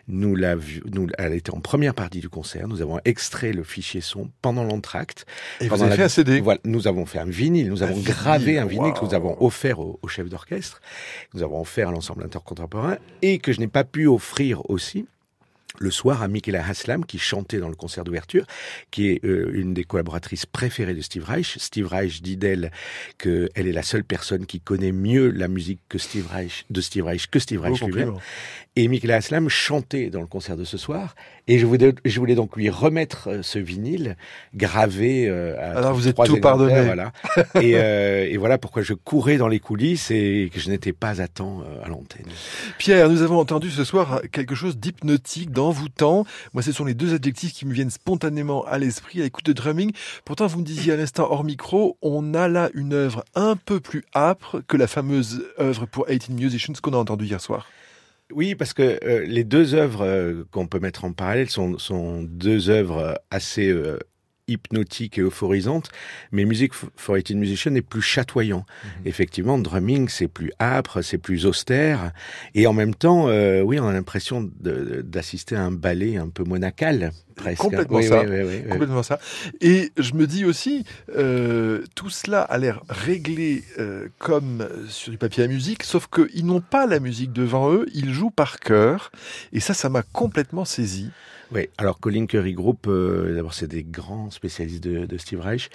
Nous 0.08 0.36
nous, 0.36 1.06
elle 1.16 1.32
était 1.32 1.52
en 1.52 1.60
première 1.60 1.94
partie 1.94 2.18
du 2.18 2.28
concert. 2.28 2.66
Nous 2.66 2.82
avons 2.82 2.98
extrait 3.04 3.52
le 3.52 3.62
fichier 3.62 4.00
son 4.00 4.30
pendant 4.42 4.64
l'entracte. 4.64 5.26
Et 5.60 5.68
vous 5.68 5.80
avez 5.80 5.94
fait 5.94 6.02
un 6.02 6.08
CD 6.08 6.40
Voilà, 6.40 6.60
nous 6.64 6.88
avons 6.88 7.06
fait 7.06 7.20
un 7.20 7.24
vinyle. 7.24 7.68
Nous 7.68 7.84
avons 7.84 8.00
gravé 8.00 8.58
un 8.58 8.66
vinyle 8.66 8.92
que 8.94 9.04
nous 9.04 9.14
avons 9.14 9.36
offert 9.40 9.78
au, 9.78 10.00
au 10.02 10.08
chef 10.08 10.28
d'orchestre. 10.28 10.80
Nous 11.34 11.44
avons 11.44 11.60
offert 11.60 11.88
à 11.88 11.92
l'ensemble 11.92 12.24
intercontemporain 12.24 12.96
et 13.22 13.38
que 13.38 13.52
je 13.52 13.60
n'ai 13.60 13.68
pas 13.68 13.84
pu 13.84 14.08
offrir 14.08 14.68
aussi 14.68 15.06
le 15.79 15.91
soir 15.91 16.23
à 16.23 16.29
Michaela 16.29 16.67
Haslam 16.67 17.05
qui 17.05 17.19
chantait 17.19 17.59
dans 17.59 17.69
le 17.69 17.75
concert 17.75 18.05
d'ouverture, 18.05 18.47
qui 18.91 19.09
est 19.09 19.25
euh, 19.25 19.50
une 19.55 19.75
des 19.75 19.85
collaboratrices 19.85 20.47
préférées 20.47 20.95
de 20.95 21.00
Steve 21.00 21.25
Reich. 21.25 21.59
Steve 21.59 21.87
Reich 21.87 22.23
dit 22.23 22.37
d'elle 22.37 22.71
qu'elle 23.19 23.50
est 23.55 23.73
la 23.73 23.83
seule 23.83 24.05
personne 24.05 24.47
qui 24.47 24.61
connaît 24.61 24.93
mieux 24.93 25.31
la 25.31 25.49
musique 25.49 25.81
que 25.88 25.99
Steve 25.99 26.26
Reich, 26.31 26.64
de 26.71 26.81
Steve 26.81 27.05
Reich 27.05 27.26
que 27.29 27.38
Steve 27.38 27.61
Reich 27.61 27.81
lui-même. 27.83 28.14
Et 28.76 28.88
Michaela 28.88 29.17
Haslam 29.17 29.49
chantait 29.49 30.09
dans 30.09 30.21
le 30.21 30.26
concert 30.26 30.57
de 30.57 30.64
ce 30.64 30.79
soir. 30.79 31.14
Et 31.49 31.58
je 31.58 31.66
voulais, 31.66 31.92
je 32.04 32.20
voulais 32.20 32.37
donc 32.37 32.56
lui 32.56 32.70
remettre 32.70 33.28
euh, 33.28 33.42
ce 33.42 33.58
vinyle 33.58 34.16
gravé. 34.54 35.26
Euh, 35.28 35.58
à 35.58 35.78
Alors 35.78 35.94
vous 35.94 36.06
êtes 36.06 36.16
tout 36.16 36.40
pardonné. 36.40 36.82
Voilà. 36.82 37.12
et, 37.61 37.72
euh, 37.76 38.28
et, 38.30 38.37
voilà 38.37 38.58
pourquoi 38.58 38.82
je 38.82 38.94
courais 38.94 39.38
dans 39.38 39.49
les 39.49 39.58
coulisses 39.58 40.12
et 40.12 40.50
que 40.54 40.61
je 40.61 40.70
n'étais 40.70 40.92
pas 40.92 41.20
à 41.20 41.26
temps 41.26 41.62
euh, 41.62 41.84
à 41.84 41.88
l'antenne. 41.88 42.26
Pierre, 42.78 43.08
nous 43.08 43.22
avons 43.22 43.38
entendu 43.38 43.70
ce 43.70 43.82
soir 43.82 44.22
quelque 44.30 44.54
chose 44.54 44.76
d'hypnotique, 44.76 45.50
d'envoûtant. 45.50 46.25
Moi, 46.52 46.62
ce 46.62 46.70
sont 46.70 46.84
les 46.84 46.94
deux 46.94 47.12
adjectifs 47.12 47.52
qui 47.52 47.66
me 47.66 47.72
viennent 47.72 47.90
spontanément 47.90 48.64
à 48.64 48.78
l'esprit 48.78 49.20
à 49.20 49.25
l'écoute 49.25 49.46
de 49.46 49.52
drumming. 49.52 49.90
Pourtant, 50.25 50.46
vous 50.46 50.61
me 50.61 50.64
disiez 50.64 50.92
à 50.92 50.96
l'instant 50.96 51.26
hors 51.28 51.42
micro, 51.42 51.99
on 52.02 52.34
a 52.34 52.46
là 52.46 52.70
une 52.75 52.92
œuvre 52.92 53.25
un 53.34 53.56
peu 53.56 53.80
plus 53.80 54.04
âpre 54.14 54.62
que 54.68 54.76
la 54.76 54.87
fameuse 54.87 55.44
œuvre 55.58 55.87
pour 55.87 56.06
18 56.06 56.34
Musicians 56.34 56.75
qu'on 56.80 56.92
a 56.92 56.99
entendue 56.99 57.26
hier 57.26 57.40
soir. 57.40 57.66
Oui, 58.34 58.54
parce 58.54 58.72
que 58.72 58.98
euh, 59.04 59.24
les 59.26 59.44
deux 59.44 59.74
œuvres 59.74 60.02
euh, 60.04 60.44
qu'on 60.50 60.66
peut 60.66 60.78
mettre 60.80 61.04
en 61.04 61.12
parallèle 61.12 61.50
sont, 61.50 61.78
sont 61.78 62.22
deux 62.22 62.70
œuvres 62.70 63.20
assez 63.30 63.68
euh, 63.68 63.98
hypnotique 64.49 65.18
et 65.18 65.20
euphorisante, 65.20 65.90
mais 66.32 66.44
Music 66.44 66.72
for 66.75 67.16
18 67.16 67.37
Musicians 67.37 67.75
est 67.75 67.82
plus 67.82 68.02
chatoyant. 68.02 68.64
Mhm. 68.84 68.90
Effectivement, 69.06 69.58
drumming, 69.58 70.08
c'est 70.08 70.28
plus 70.28 70.52
âpre, 70.61 71.02
c'est 71.02 71.18
plus 71.18 71.46
austère, 71.46 72.12
et 72.54 72.66
en 72.66 72.72
même 72.72 72.94
temps, 72.94 73.28
euh, 73.28 73.62
oui, 73.62 73.78
on 73.78 73.87
a 73.87 73.92
l'impression 73.92 74.50
d'assister 74.61 75.54
à 75.54 75.62
un 75.62 75.70
ballet 75.70 76.16
un 76.16 76.28
peu 76.28 76.42
monacal, 76.44 77.12
presque. 77.37 77.62
Complètement 77.62 78.02
ça. 78.02 78.25
Complètement 78.70 79.02
ça. 79.02 79.20
Et 79.61 79.92
je 79.96 80.14
me 80.14 80.26
dis 80.26 80.44
aussi, 80.44 80.84
euh, 81.16 81.82
tout 81.94 82.11
cela 82.11 82.42
a 82.42 82.58
l'air 82.58 82.82
réglé 82.88 83.62
euh, 83.78 84.08
comme 84.18 84.68
sur 84.88 85.12
du 85.12 85.18
papier 85.18 85.44
à 85.44 85.46
musique, 85.46 85.84
sauf 85.84 86.08
qu'ils 86.08 86.46
n'ont 86.46 86.61
pas 86.61 86.87
la 86.87 86.99
musique 86.99 87.32
devant 87.32 87.72
eux, 87.72 87.87
ils 87.94 88.12
jouent 88.12 88.30
par 88.30 88.58
cœur, 88.58 89.12
et 89.52 89.61
ça, 89.61 89.72
ça 89.72 89.88
m'a 89.88 90.02
complètement 90.02 90.64
saisi. 90.64 91.11
Oui, 91.54 91.68
alors 91.76 92.00
Colin 92.00 92.25
Curry 92.25 92.54
Group, 92.54 92.87
euh, 92.87 93.35
d'abord 93.35 93.52
c'est 93.52 93.66
des 93.66 93.82
grands 93.82 94.30
spécialistes 94.30 94.82
de, 94.82 95.04
de 95.04 95.18
Steve 95.18 95.40
Reich. 95.40 95.68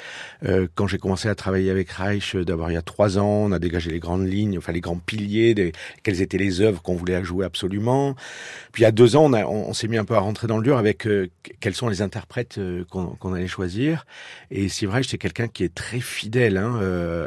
Euh, 0.44 0.68
quand 0.74 0.88
j'ai 0.88 0.98
commencé 0.98 1.30
à 1.30 1.36
travailler 1.36 1.70
avec 1.70 1.92
Reich, 1.92 2.36
euh, 2.36 2.44
d'abord 2.44 2.72
il 2.72 2.74
y 2.74 2.78
a 2.78 2.82
trois 2.82 3.20
ans, 3.20 3.44
on 3.46 3.52
a 3.52 3.60
dégagé 3.60 3.92
les 3.92 4.00
grandes 4.00 4.28
lignes, 4.28 4.58
enfin 4.58 4.72
les 4.72 4.82
grands 4.82 4.98
piliers, 4.98 5.54
des, 5.54 5.74
quelles 6.02 6.24
étaient 6.24 6.40
les 6.40 6.62
œuvres 6.62 6.82
qu'on 6.82 6.96
voulait 6.96 7.24
jouer 7.24 7.46
absolument. 7.46 8.16
Puis 8.72 8.82
il 8.82 8.86
y 8.86 8.88
a 8.88 8.92
deux 8.92 9.16
ans, 9.16 9.32
on, 9.32 9.36
on, 9.36 9.74
s'est 9.74 9.88
mis 9.88 9.98
un 9.98 10.06
peu 10.06 10.16
à 10.16 10.20
rentrer 10.20 10.48
dans 10.48 10.58
le 10.58 10.64
dur 10.64 10.78
avec 10.78 11.06
euh, 11.06 11.28
quels 11.60 11.76
sont 11.76 11.90
les 11.90 12.02
interprètes 12.02 12.60
qu'on 12.90 13.34
allait 13.36 13.46
choisir. 13.46 14.08
Et 14.50 14.70
Steve 14.70 14.90
Reich, 14.90 15.08
c'est 15.08 15.20
quelqu'un 15.20 15.48
qui 15.48 15.64
est 15.64 15.76
très 15.76 16.00
fidèle. 16.00 16.58
Hein, 16.58 16.80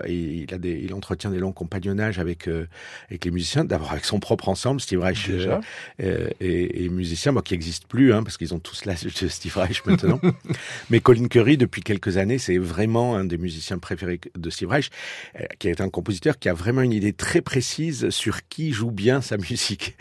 et 0.07 0.15
il, 0.15 0.53
a 0.53 0.59
des, 0.59 0.73
il 0.73 0.93
entretient 0.93 1.31
des 1.31 1.39
longs 1.39 1.53
compagnonnages 1.53 2.19
avec, 2.19 2.49
avec 3.09 3.25
les 3.25 3.31
musiciens, 3.31 3.65
d'abord 3.65 3.93
avec 3.93 4.05
son 4.05 4.19
propre 4.19 4.49
ensemble, 4.49 4.81
Steve 4.81 5.01
Reich 5.01 5.31
et, 6.01 6.85
et, 6.85 6.89
musicien, 6.89 7.33
bon, 7.33 7.41
qui 7.43 7.55
n'existe 7.55 7.87
plus, 7.87 8.13
hein, 8.13 8.23
parce 8.23 8.37
qu'ils 8.41 8.55
ont 8.55 8.59
tous 8.59 8.87
l'âge 8.87 9.03
de 9.03 9.29
Steve 9.29 9.55
Reich 9.55 9.85
maintenant. 9.85 10.19
Mais 10.91 11.01
Colin 11.01 11.29
Curry, 11.29 11.59
depuis 11.59 11.83
quelques 11.83 12.17
années, 12.17 12.39
c'est 12.39 12.57
vraiment 12.57 13.15
un 13.15 13.27
des 13.27 13.37
musiciens 13.37 13.79
préférés 13.79 14.19
de 14.35 14.49
Steve 14.49 14.71
Reich, 14.71 14.89
euh, 15.39 15.45
qui 15.59 15.69
est 15.69 15.83
un 15.83 15.91
compositeur 15.91 16.39
qui 16.39 16.49
a 16.49 16.55
vraiment 16.55 16.81
une 16.81 16.95
idée 16.95 17.13
très 17.13 17.43
précise 17.43 18.09
sur 18.09 18.49
qui 18.49 18.73
joue 18.73 18.91
bien 18.91 19.21
sa 19.21 19.37
musique. 19.37 19.95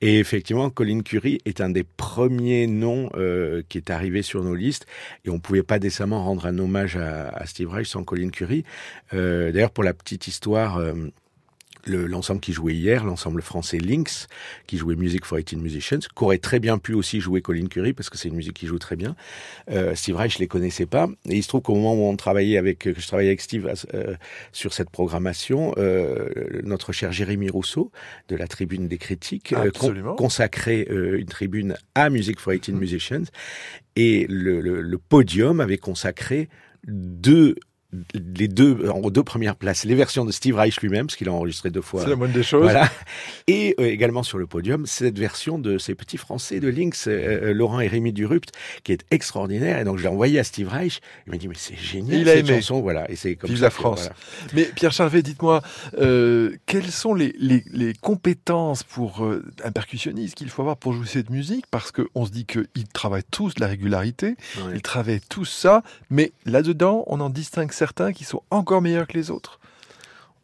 Et 0.00 0.18
effectivement, 0.18 0.70
Colin 0.70 1.02
Curry 1.02 1.38
est 1.44 1.60
un 1.60 1.70
des 1.70 1.84
premiers 1.84 2.66
noms 2.66 3.10
euh, 3.14 3.62
qui 3.68 3.78
est 3.78 3.90
arrivé 3.90 4.22
sur 4.22 4.42
nos 4.42 4.56
listes, 4.56 4.86
et 5.24 5.30
on 5.30 5.38
pouvait 5.38 5.62
pas 5.62 5.78
décemment 5.78 6.24
rendre 6.24 6.46
un 6.46 6.58
hommage 6.58 6.96
à, 6.96 7.46
Steve 7.46 7.70
Reich 7.70 7.86
sans 7.86 8.02
Colin 8.02 8.30
Curry. 8.30 8.64
Euh, 9.12 9.52
d'ailleurs, 9.52 9.70
pour 9.70 9.84
la 9.84 9.94
petite 9.94 10.26
histoire 10.26 10.80
l'ensemble 11.86 12.40
qui 12.40 12.52
jouait 12.52 12.74
hier, 12.74 13.04
l'ensemble 13.04 13.42
français 13.42 13.78
Lynx, 13.78 14.28
qui 14.66 14.76
jouait 14.76 14.96
Music 14.96 15.24
for 15.24 15.38
18 15.38 15.56
Musicians, 15.56 15.98
qu'aurait 16.14 16.38
très 16.38 16.60
bien 16.60 16.78
pu 16.78 16.94
aussi 16.94 17.20
jouer 17.20 17.42
Colin 17.42 17.66
Curry, 17.66 17.92
parce 17.92 18.10
que 18.10 18.18
c'est 18.18 18.28
une 18.28 18.36
musique 18.36 18.54
qui 18.54 18.66
joue 18.66 18.78
très 18.78 18.96
bien. 18.96 19.16
Euh, 19.70 19.94
Steve 19.94 20.16
Reich, 20.16 20.34
je 20.34 20.38
les 20.38 20.48
connaissais 20.48 20.86
pas. 20.86 21.08
Et 21.28 21.36
il 21.36 21.42
se 21.42 21.48
trouve 21.48 21.62
qu'au 21.62 21.74
moment 21.74 21.94
où 21.94 22.08
on 22.08 22.16
travaillait 22.16 22.58
avec, 22.58 22.78
que 22.80 23.00
je 23.00 23.06
travaillais 23.06 23.30
avec 23.30 23.40
Steve 23.40 23.72
euh, 23.94 24.14
sur 24.52 24.72
cette 24.72 24.90
programmation, 24.90 25.74
euh, 25.78 26.28
notre 26.62 26.92
cher 26.92 27.12
Jérémy 27.12 27.50
Rousseau, 27.50 27.90
de 28.28 28.36
la 28.36 28.46
Tribune 28.46 28.88
des 28.88 28.98
Critiques, 28.98 29.52
euh, 29.52 29.70
consacrait 30.16 30.86
euh, 30.90 31.18
une 31.18 31.26
tribune 31.26 31.76
à 31.94 32.10
Music 32.10 32.38
for 32.40 32.52
18 32.52 32.72
Musicians. 32.72 33.24
Et 33.96 34.26
le, 34.28 34.60
le, 34.60 34.80
le 34.80 34.98
podium 34.98 35.60
avait 35.60 35.78
consacré 35.78 36.48
deux 36.86 37.56
les 38.36 38.48
deux, 38.48 38.88
en 38.88 39.00
deux 39.10 39.22
premières 39.22 39.56
places, 39.56 39.84
les 39.84 39.94
versions 39.94 40.24
de 40.24 40.32
Steve 40.32 40.56
Reich 40.56 40.80
lui-même, 40.80 41.06
parce 41.06 41.16
qu'il 41.16 41.28
a 41.28 41.32
enregistré 41.32 41.70
deux 41.70 41.82
fois. 41.82 42.02
C'est 42.02 42.10
la 42.10 42.16
moindre 42.16 42.34
des 42.34 42.42
choses. 42.42 42.62
Voilà. 42.62 42.90
Et 43.46 43.74
euh, 43.78 43.84
également 43.84 44.22
sur 44.22 44.38
le 44.38 44.46
podium, 44.46 44.86
cette 44.86 45.18
version 45.18 45.58
de 45.58 45.78
ces 45.78 45.94
petits 45.94 46.16
Français 46.16 46.60
de 46.60 46.68
Lynx, 46.68 47.06
euh, 47.06 47.10
euh, 47.50 47.54
Laurent 47.54 47.80
et 47.80 47.88
Rémi 47.88 48.12
Durupt, 48.12 48.52
qui 48.82 48.92
est 48.92 49.04
extraordinaire. 49.10 49.78
Et 49.78 49.84
donc, 49.84 49.98
je 49.98 50.02
l'ai 50.02 50.08
envoyé 50.08 50.38
à 50.38 50.44
Steve 50.44 50.68
Reich. 50.68 51.00
Il 51.26 51.32
m'a 51.32 51.38
dit, 51.38 51.48
mais 51.48 51.54
c'est 51.56 51.76
génial, 51.76 52.20
il 52.20 52.28
a 52.28 52.32
cette 52.34 52.48
aimé. 52.48 52.60
chanson. 52.60 52.80
Voilà. 52.80 53.10
Et 53.10 53.16
c'est 53.16 53.36
comme 53.36 53.50
Vive 53.50 53.58
ça 53.58 53.64
la 53.64 53.70
France. 53.70 54.10
Mais 54.52 54.64
Pierre 54.64 54.92
Charvet, 54.92 55.22
dites-moi, 55.22 55.62
quelles 56.66 56.90
sont 56.90 57.14
les, 57.14 57.34
les, 57.38 57.64
les 57.72 57.92
compétences 57.94 58.82
pour 58.82 59.26
un 59.62 59.72
percussionniste 59.72 60.34
qu'il 60.34 60.50
faut 60.50 60.62
avoir 60.62 60.76
pour 60.76 60.92
jouer 60.92 61.06
cette 61.06 61.30
musique? 61.30 61.66
Parce 61.70 61.92
qu'on 61.92 62.26
se 62.26 62.30
dit 62.30 62.46
qu'ils 62.46 62.88
travaillent 62.92 63.22
tous 63.30 63.58
la 63.58 63.66
régularité, 63.66 64.36
ils 64.74 64.82
travaillent 64.82 65.20
tous 65.28 65.44
ça, 65.44 65.82
mais 66.10 66.32
là-dedans, 66.46 67.04
on 67.06 67.20
en 67.20 67.30
distingue 67.30 67.72
certains 67.84 68.14
qui 68.14 68.24
sont 68.24 68.42
encore 68.50 68.80
meilleurs 68.80 69.06
que 69.06 69.12
les 69.12 69.30
autres? 69.30 69.60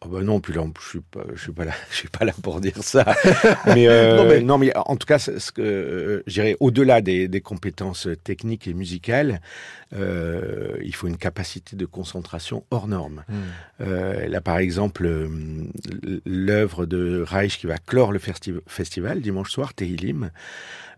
Oh 0.03 0.23
non, 0.23 0.41
puis 0.41 0.53
là, 0.53 0.63
je 0.79 0.89
suis 0.89 1.01
pas, 1.01 1.25
je 1.35 1.41
suis 1.41 1.53
pas 1.53 1.65
là, 1.65 1.73
je 1.91 1.97
suis 1.97 2.09
pas 2.09 2.27
là 2.27 2.33
pour 2.43 2.61
dire 2.61 2.83
ça. 2.83 3.05
mais, 3.67 3.89
euh, 3.89 4.43
non, 4.43 4.59
mais... 4.59 4.73
en 4.77 4.97
tout 4.97 5.07
cas, 5.07 5.19
ce 5.19 5.53
que 5.53 5.63
euh, 5.63 6.23
je 6.27 6.35
dirais, 6.35 6.57
au-delà 6.61 7.01
des, 7.01 7.29
des, 7.29 7.41
compétences 7.41 8.09
techniques 8.23 8.69
et 8.69 8.75
musicales, 8.75 9.41
euh, 9.95 10.77
il 10.83 10.95
faut 10.95 11.07
une 11.07 11.17
capacité 11.17 11.77
de 11.77 11.87
concentration 11.87 12.65
hors 12.71 12.89
norme. 12.89 13.25
Hmm. 13.29 13.85
Là, 14.29 14.41
par 14.43 14.59
exemple, 14.59 15.09
l'œuvre 16.27 16.85
de 16.85 17.25
Reich 17.27 17.59
qui 17.59 17.67
va 17.67 17.79
clore 17.79 18.13
le 18.13 18.21
festival 18.67 19.23
dimanche 19.23 19.51
soir, 19.51 19.73
Tehilim, 19.73 20.31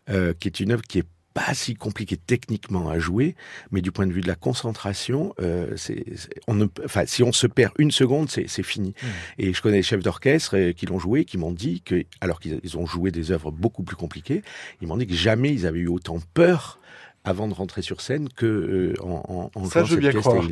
qui 0.09 0.49
est 0.49 0.59
une 0.61 0.73
œuvre 0.73 0.83
qui 0.83 0.99
est 0.99 1.07
pas 1.35 1.55
si 1.55 1.75
compliqué 1.75 2.17
techniquement 2.17 2.89
à 2.89 2.99
jouer, 2.99 3.35
mais 3.71 3.81
du 3.81 3.93
point 3.93 4.07
de 4.07 4.13
vue 4.13 4.21
de 4.21 4.29
la 4.29 4.35
concentration, 4.35 5.35
euh, 5.41 5.73
c'est, 5.77 6.05
on 6.47 6.55
ne, 6.55 6.67
enfin, 6.85 7.05
si 7.07 7.23
on 7.23 7.33
se 7.33 7.47
perd 7.47 7.73
une 7.79 7.91
seconde, 7.91 8.31
c'est, 8.31 8.63
fini. 8.63 8.91
Mmh. 8.91 9.07
Et 9.39 9.53
je 9.53 9.63
connais 9.63 9.79
des 9.79 9.83
chefs 9.83 10.03
d'orchestre 10.03 10.57
euh, 10.57 10.73
qui 10.73 10.87
l'ont 10.87 10.99
joué, 10.99 11.25
qui 11.25 11.39
m'ont 11.39 11.53
dit 11.53 11.81
que, 11.83 12.05
alors 12.21 12.41
qu'ils 12.41 12.77
ont 12.77 12.87
joué 12.87 13.11
des 13.11 13.33
œuvres 13.33 13.51
beaucoup 13.51 13.83
plus 13.83 13.97
compliquées, 13.97 14.43
ils 14.81 14.89
m'ont 14.89 14.97
dit 14.97 15.07
que 15.07 15.15
jamais 15.15 15.53
ils 15.53 15.67
avaient 15.67 15.81
eu 15.81 15.89
autant 15.89 16.19
peur 16.35 16.79
avant 17.25 17.49
de 17.49 17.55
rentrer 17.55 17.83
sur 17.83 18.01
scène 18.01 18.29
que 18.29 18.47
euh, 18.47 18.95
en, 19.03 19.51
en, 19.55 19.65
Ça, 19.67 19.85
je 19.85 19.91
cette 19.91 20.01
bien 20.01 20.13
Croire. 20.13 20.45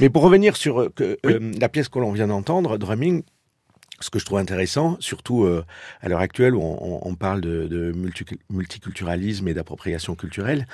Mais 0.00 0.10
pour 0.10 0.22
revenir 0.22 0.56
sur 0.56 0.80
euh, 0.80 0.88
que, 0.94 1.18
la 1.58 1.68
pièce 1.68 1.88
que 1.88 1.98
l'on 1.98 2.12
vient 2.12 2.26
d'entendre, 2.26 2.78
Drumming, 2.78 3.22
ce 4.04 4.10
que 4.10 4.18
je 4.18 4.26
trouve 4.26 4.38
intéressant, 4.38 4.98
surtout 5.00 5.44
euh, 5.44 5.64
à 6.02 6.10
l'heure 6.10 6.20
actuelle 6.20 6.54
où 6.54 6.60
on, 6.62 7.14
parle 7.14 7.40
de, 7.40 7.94
multiculturalisme 8.50 9.48
et 9.48 9.54
d'appropriation 9.54 10.14
culturelle. 10.14 10.66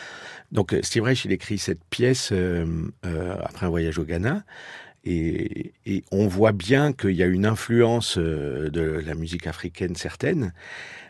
Donc 0.51 0.75
euh, 0.75 0.81
Steve 0.83 1.05
Reich, 1.05 1.25
il 1.27 1.31
écrit 1.31 1.59
cette 1.59 1.85
pièce 1.91 2.31
euh, 2.33 2.89
après 3.45 3.67
un 3.67 3.69
voyage 3.69 3.99
au 3.99 4.05
Ghana. 4.05 4.43
Et 5.05 5.73
on 6.11 6.27
voit 6.27 6.53
bien 6.53 6.93
qu'il 6.93 7.13
y 7.13 7.23
a 7.23 7.27
une 7.27 7.47
influence 7.47 8.19
de 8.19 9.03
la 9.07 9.15
musique 9.15 9.47
africaine 9.47 9.97
certaine, 9.97 10.53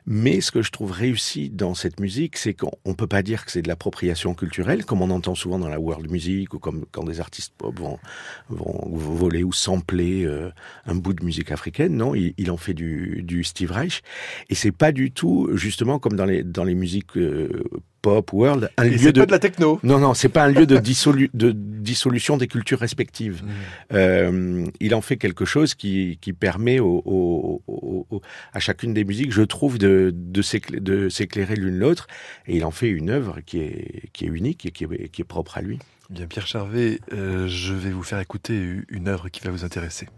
mais 0.06 0.40
ce 0.40 0.50
que 0.50 0.62
je 0.62 0.70
trouve 0.70 0.92
réussi 0.92 1.50
dans 1.50 1.74
cette 1.74 2.00
musique, 2.00 2.36
c'est 2.36 2.54
qu'on 2.54 2.70
ne 2.86 2.94
peut 2.94 3.06
pas 3.06 3.22
dire 3.22 3.44
que 3.44 3.50
c'est 3.50 3.62
de 3.62 3.68
l'appropriation 3.68 4.34
culturelle, 4.34 4.84
comme 4.84 5.02
on 5.02 5.10
entend 5.10 5.34
souvent 5.34 5.58
dans 5.58 5.68
la 5.68 5.80
world 5.80 6.10
music, 6.10 6.54
ou 6.54 6.58
comme 6.58 6.84
quand 6.90 7.04
des 7.04 7.20
artistes 7.20 7.52
pop 7.56 7.78
vont, 7.78 7.98
voler 8.48 9.42
ou 9.42 9.52
sampler 9.52 10.24
euh, 10.24 10.50
un 10.86 10.94
bout 10.94 11.12
de 11.12 11.24
musique 11.24 11.52
africaine. 11.52 11.96
Non, 11.96 12.14
il, 12.14 12.50
en 12.50 12.56
fait 12.56 12.74
du, 12.74 13.22
du, 13.22 13.44
Steve 13.44 13.72
Reich. 13.72 14.02
Et 14.48 14.54
c'est 14.54 14.72
pas 14.72 14.92
du 14.92 15.12
tout, 15.12 15.50
justement, 15.54 15.98
comme 15.98 16.14
dans 16.14 16.26
les, 16.26 16.42
dans 16.42 16.64
les 16.64 16.74
musiques 16.74 17.16
euh, 17.16 17.62
pop, 18.02 18.32
world, 18.32 18.70
un 18.76 18.84
lieu 18.84 19.12
de... 19.12 19.20
pas 19.20 19.26
de 19.26 19.32
la 19.32 19.38
techno. 19.38 19.78
Non, 19.82 19.98
non, 19.98 20.14
c'est 20.14 20.28
pas 20.28 20.44
un 20.44 20.48
lieu 20.48 20.66
de, 20.66 20.78
dissolu... 20.78 21.30
de 21.34 21.52
dissolution 21.52 22.36
des 22.36 22.46
cultures 22.46 22.78
respectives. 22.78 23.42
Mmh. 23.42 23.48
Euh, 23.92 24.66
il 24.80 24.94
en 24.94 25.00
fait 25.00 25.16
quelque 25.16 25.44
chose 25.44 25.74
qui, 25.74 26.18
qui 26.20 26.32
permet 26.32 26.80
au, 26.80 27.02
au, 27.04 27.62
au, 27.66 28.20
à 28.52 28.60
chacune 28.60 28.94
des 28.94 29.04
musiques, 29.04 29.32
je 29.32 29.42
trouve, 29.42 29.78
de, 29.78 30.12
de 30.14 30.42
s'éclairer 31.08 31.56
l'une 31.56 31.78
l'autre. 31.78 32.06
Et 32.46 32.56
il 32.56 32.64
en 32.64 32.70
fait 32.70 32.88
une 32.88 33.10
œuvre 33.10 33.40
qui 33.44 33.58
est, 33.58 34.10
qui 34.12 34.24
est 34.24 34.28
unique 34.28 34.66
et 34.66 34.70
qui 34.70 34.84
est, 34.84 35.08
qui 35.08 35.22
est 35.22 35.24
propre 35.24 35.58
à 35.58 35.62
lui. 35.62 35.78
Bien, 36.10 36.26
Pierre 36.26 36.46
Charvet, 36.46 36.98
euh, 37.12 37.46
je 37.46 37.72
vais 37.72 37.90
vous 37.90 38.02
faire 38.02 38.18
écouter 38.18 38.60
une 38.88 39.06
œuvre 39.06 39.28
qui 39.28 39.40
va 39.42 39.50
vous 39.50 39.64
intéresser. 39.64 40.08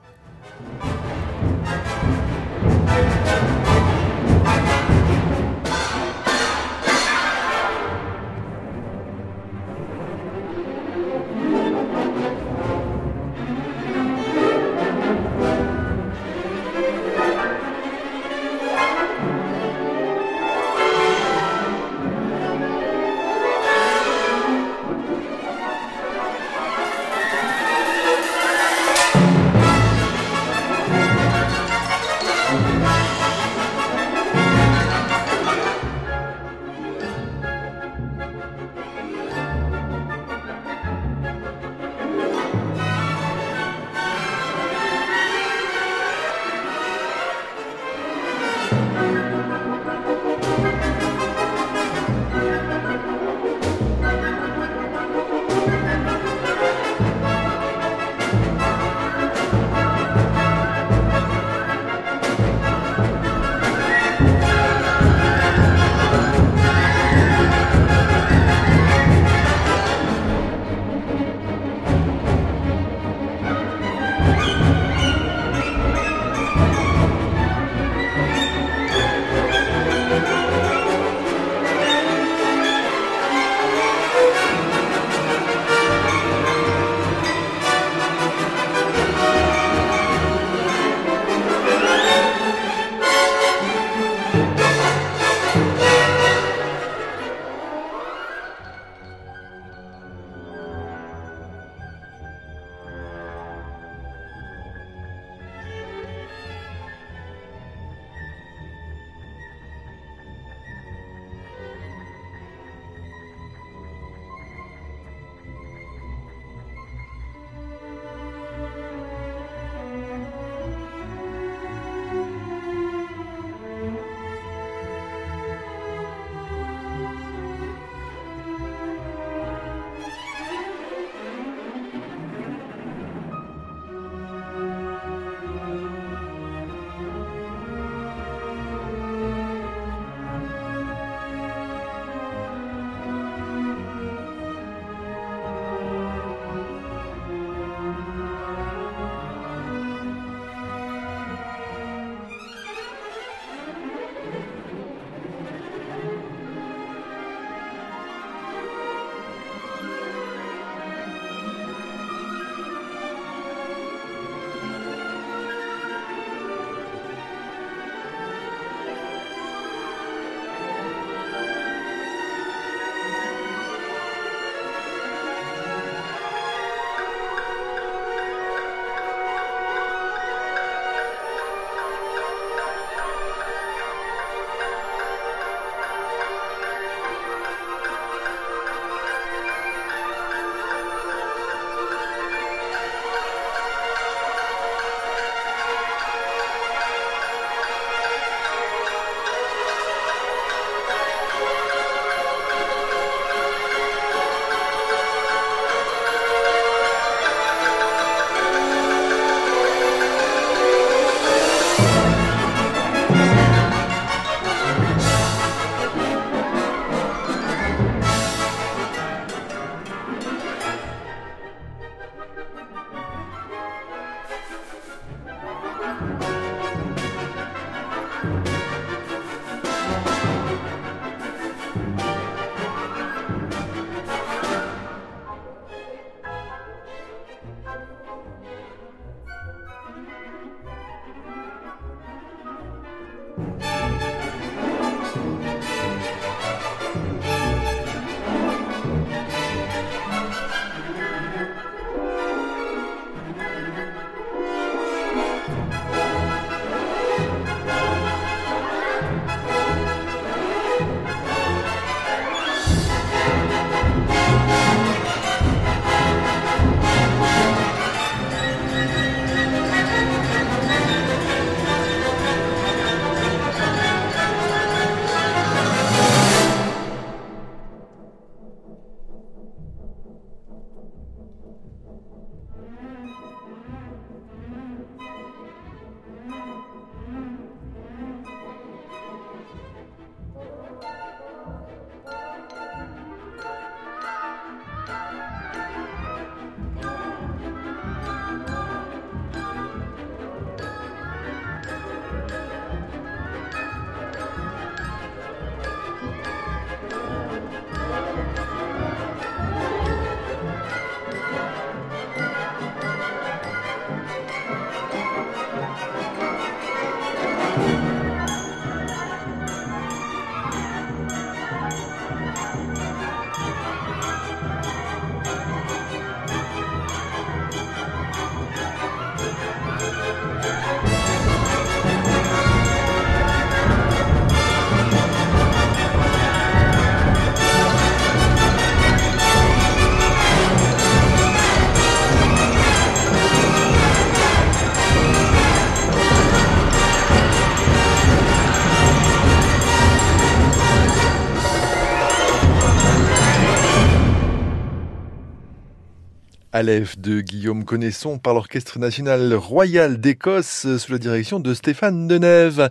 Aleph 356.62 356.96
de 356.96 357.20
Guillaume 357.20 357.64
Connaisson 357.64 358.18
par 358.18 358.35
l'Orchestre 358.35 358.79
national 358.79 359.35
royal 359.35 360.01
d'Écosse 360.01 360.77
sous 360.77 360.92
la 360.92 360.98
direction 360.98 361.40
de 361.40 361.55
Stéphane 361.55 362.07
Denève. 362.07 362.70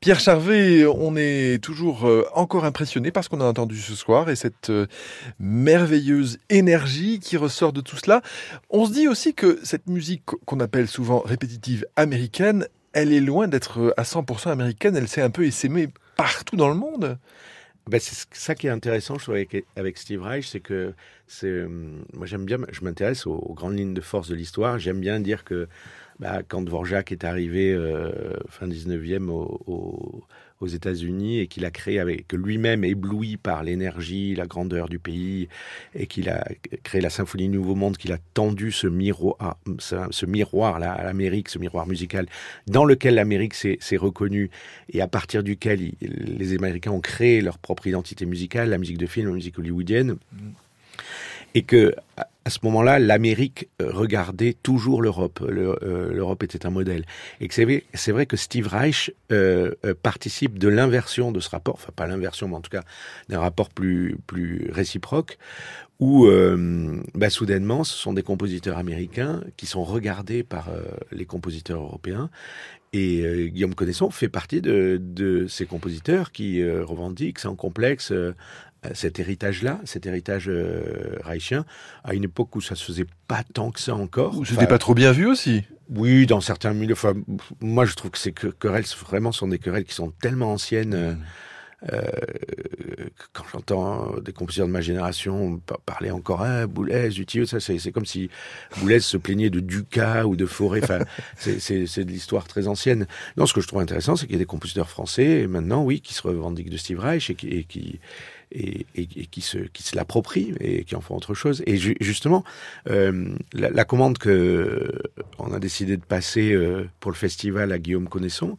Pierre 0.00 0.18
Charvet, 0.18 0.84
on 0.86 1.14
est 1.16 1.62
toujours 1.62 2.08
euh, 2.08 2.26
encore 2.34 2.64
impressionné 2.64 3.12
par 3.12 3.22
ce 3.22 3.28
qu'on 3.28 3.40
a 3.40 3.44
entendu 3.44 3.78
ce 3.78 3.94
soir 3.94 4.28
et 4.28 4.34
cette 4.34 4.70
euh, 4.70 4.88
merveilleuse 5.38 6.38
énergie 6.50 7.20
qui 7.20 7.36
ressort 7.36 7.72
de 7.72 7.80
tout 7.80 7.96
cela. 7.96 8.22
On 8.70 8.86
se 8.86 8.92
dit 8.92 9.06
aussi 9.06 9.34
que 9.34 9.60
cette 9.62 9.86
musique 9.86 10.24
qu'on 10.24 10.58
appelle 10.58 10.88
souvent 10.88 11.20
répétitive 11.20 11.86
américaine, 11.94 12.66
elle 12.92 13.12
est 13.12 13.20
loin 13.20 13.46
d'être 13.46 13.78
euh, 13.78 13.94
à 13.96 14.02
100% 14.02 14.50
américaine, 14.50 14.96
elle 14.96 15.06
s'est 15.06 15.22
un 15.22 15.30
peu 15.30 15.44
essaimée 15.44 15.90
partout 16.16 16.56
dans 16.56 16.68
le 16.68 16.74
monde. 16.74 17.18
Ben, 17.88 17.98
c'est 18.00 18.26
ça 18.34 18.54
qui 18.54 18.66
est 18.66 18.70
intéressant, 18.70 19.16
avec, 19.28 19.64
avec 19.74 19.96
Steve 19.96 20.20
Reich, 20.22 20.46
c'est 20.46 20.60
que 20.60 20.92
euh, 21.42 21.68
moi 22.12 22.26
j'aime 22.26 22.44
bien, 22.44 22.58
je 22.70 22.84
m'intéresse 22.84 23.26
aux, 23.26 23.54
grandes 23.54 23.78
lignes 23.78 23.94
de 23.94 24.02
force 24.02 24.28
de 24.28 24.34
l'histoire. 24.34 24.78
J'aime 24.78 25.00
bien 25.00 25.20
dire 25.20 25.42
que 25.42 25.68
bah, 26.18 26.42
quand 26.46 26.60
Dvorak 26.60 27.12
est 27.12 27.24
arrivé 27.24 27.72
euh, 27.72 28.12
fin 28.50 28.68
19e 28.68 29.30
au, 29.30 29.62
au, 29.66 30.24
aux 30.60 30.66
États-Unis 30.66 31.38
et 31.40 31.46
qu'il 31.46 31.64
a 31.64 31.70
créé 31.70 32.00
avec 32.00 32.32
lui-même 32.32 32.84
ébloui 32.84 33.36
par 33.36 33.62
l'énergie, 33.62 34.34
la 34.34 34.46
grandeur 34.46 34.88
du 34.88 34.98
pays 34.98 35.48
et 35.94 36.06
qu'il 36.06 36.28
a 36.28 36.46
créé 36.82 37.00
la 37.00 37.10
symphonie 37.10 37.48
Nouveau 37.48 37.74
Monde, 37.74 37.96
qu'il 37.96 38.12
a 38.12 38.18
tendu 38.34 38.72
ce 38.72 38.86
miroir, 38.86 40.78
là 40.78 40.92
à 40.92 41.04
l'Amérique, 41.04 41.48
ce 41.48 41.58
miroir 41.58 41.86
musical 41.86 42.26
dans 42.66 42.84
lequel 42.84 43.14
l'Amérique 43.14 43.54
s'est 43.54 43.96
reconnue 43.96 44.50
et 44.92 45.00
à 45.00 45.08
partir 45.08 45.42
duquel 45.42 45.92
les 46.00 46.52
Américains 46.54 46.92
ont 46.92 47.00
créé 47.00 47.40
leur 47.40 47.58
propre 47.58 47.86
identité 47.86 48.26
musicale, 48.26 48.70
la 48.70 48.78
musique 48.78 48.98
de 48.98 49.06
film, 49.06 49.28
la 49.28 49.34
musique 49.34 49.58
hollywoodienne. 49.58 50.16
Et 51.54 51.62
que 51.62 51.94
à 52.48 52.50
ce 52.50 52.60
moment-là, 52.62 52.98
l'Amérique 52.98 53.68
euh, 53.82 53.90
regardait 53.92 54.54
toujours 54.54 55.02
l'Europe. 55.02 55.40
Euh, 55.42 56.10
L'Europe 56.10 56.42
était 56.42 56.64
un 56.64 56.70
modèle. 56.70 57.04
Et 57.42 57.48
c'est 57.50 58.12
vrai, 58.12 58.24
que 58.24 58.38
Steve 58.38 58.66
Reich 58.68 59.12
euh, 59.32 59.74
participe 60.02 60.58
de 60.58 60.68
l'inversion 60.68 61.30
de 61.30 61.40
ce 61.40 61.50
rapport, 61.50 61.74
enfin 61.74 61.92
pas 61.94 62.06
l'inversion, 62.06 62.48
mais 62.48 62.54
en 62.54 62.62
tout 62.62 62.70
cas 62.70 62.84
d'un 63.28 63.40
rapport 63.40 63.68
plus, 63.68 64.16
plus 64.26 64.70
réciproque, 64.72 65.36
où 66.00 66.26
bah, 67.14 67.28
soudainement, 67.28 67.84
ce 67.84 67.92
sont 67.92 68.14
des 68.14 68.22
compositeurs 68.22 68.78
américains 68.78 69.42
qui 69.56 69.66
sont 69.66 69.82
regardés 69.82 70.44
par 70.44 70.70
les 71.10 71.26
compositeurs 71.26 71.82
européen. 71.82 72.30
Et 72.92 73.50
Guillaume 73.52 73.74
Connaisson 73.74 74.08
fait 74.10 74.28
partie 74.28 74.60
de, 74.60 74.98
de 75.02 75.48
ces 75.48 75.66
compositeurs 75.66 76.30
qui 76.30 76.62
revendiquent 76.64 77.40
sans 77.40 77.56
complexe 77.56 78.12
cet 78.94 79.18
héritage-là, 79.18 79.80
cet 79.84 80.06
héritage 80.06 80.48
euh, 80.48 81.18
reichien, 81.22 81.64
à 82.04 82.14
une 82.14 82.24
époque 82.24 82.54
où 82.56 82.60
ça 82.60 82.74
se 82.74 82.84
faisait 82.84 83.06
pas 83.26 83.42
tant 83.42 83.70
que 83.70 83.80
ça 83.80 83.94
encore. 83.94 84.40
C'était 84.46 84.66
pas 84.66 84.78
trop 84.78 84.94
bien 84.94 85.12
vu 85.12 85.26
aussi. 85.26 85.64
Oui, 85.90 86.26
dans 86.26 86.40
certains 86.40 86.74
milieux. 86.74 86.92
Enfin, 86.92 87.14
moi, 87.60 87.84
je 87.84 87.94
trouve 87.94 88.10
que 88.10 88.18
ces 88.18 88.32
querelles, 88.32 88.84
vraiment, 89.06 89.32
sont 89.32 89.48
des 89.48 89.58
querelles 89.58 89.84
qui 89.84 89.94
sont 89.94 90.10
tellement 90.10 90.52
anciennes. 90.52 90.94
Euh, 90.94 91.12
mm. 91.12 91.18
Euh, 91.92 92.02
quand 93.32 93.44
j'entends 93.52 94.18
des 94.20 94.32
compositeurs 94.32 94.66
de 94.66 94.72
ma 94.72 94.80
génération 94.80 95.60
parler 95.86 96.10
encore 96.10 96.42
hein, 96.42 96.66
Boulez, 96.66 97.20
Utile, 97.20 97.46
ça 97.46 97.60
c'est 97.60 97.92
comme 97.92 98.04
si 98.04 98.30
Boulez 98.78 98.98
se 98.98 99.16
plaignait 99.16 99.48
de 99.48 99.60
Ducas 99.60 100.24
ou 100.24 100.34
de 100.34 100.44
Forêt. 100.44 100.80
Enfin, 100.82 100.98
c'est 101.36 102.04
de 102.04 102.10
l'histoire 102.10 102.48
très 102.48 102.66
ancienne. 102.66 103.06
Non, 103.36 103.46
ce 103.46 103.54
que 103.54 103.60
je 103.60 103.68
trouve 103.68 103.80
intéressant, 103.80 104.16
c'est 104.16 104.26
qu'il 104.26 104.34
y 104.34 104.38
a 104.38 104.40
des 104.40 104.44
compositeurs 104.44 104.90
français 104.90 105.46
maintenant, 105.46 105.84
oui, 105.84 106.00
qui 106.00 106.14
se 106.14 106.22
revendiquent 106.22 106.70
de 106.70 106.76
Steve 106.76 106.98
Reich 106.98 107.30
et 107.30 107.36
qui, 107.36 107.48
et 107.48 107.62
qui 107.62 108.00
et, 108.52 108.86
et, 108.94 109.06
qui 109.06 109.40
se 109.40 109.58
qui 109.58 109.82
se 109.82 109.96
l'approprient 109.96 110.54
et 110.60 110.84
qui 110.84 110.96
en 110.96 111.00
font 111.00 111.16
autre 111.16 111.34
chose. 111.34 111.62
Et 111.66 111.76
justement, 111.76 112.44
euh, 112.88 113.34
la, 113.52 113.70
la, 113.70 113.84
commande 113.84 114.18
que 114.18 114.92
on 115.38 115.52
a 115.52 115.58
décidé 115.58 115.96
de 115.96 116.04
passer 116.04 116.52
euh, 116.52 116.88
pour 117.00 117.10
le 117.10 117.16
festival 117.16 117.72
à 117.72 117.78
Guillaume 117.78 118.08
Connaisson 118.08 118.56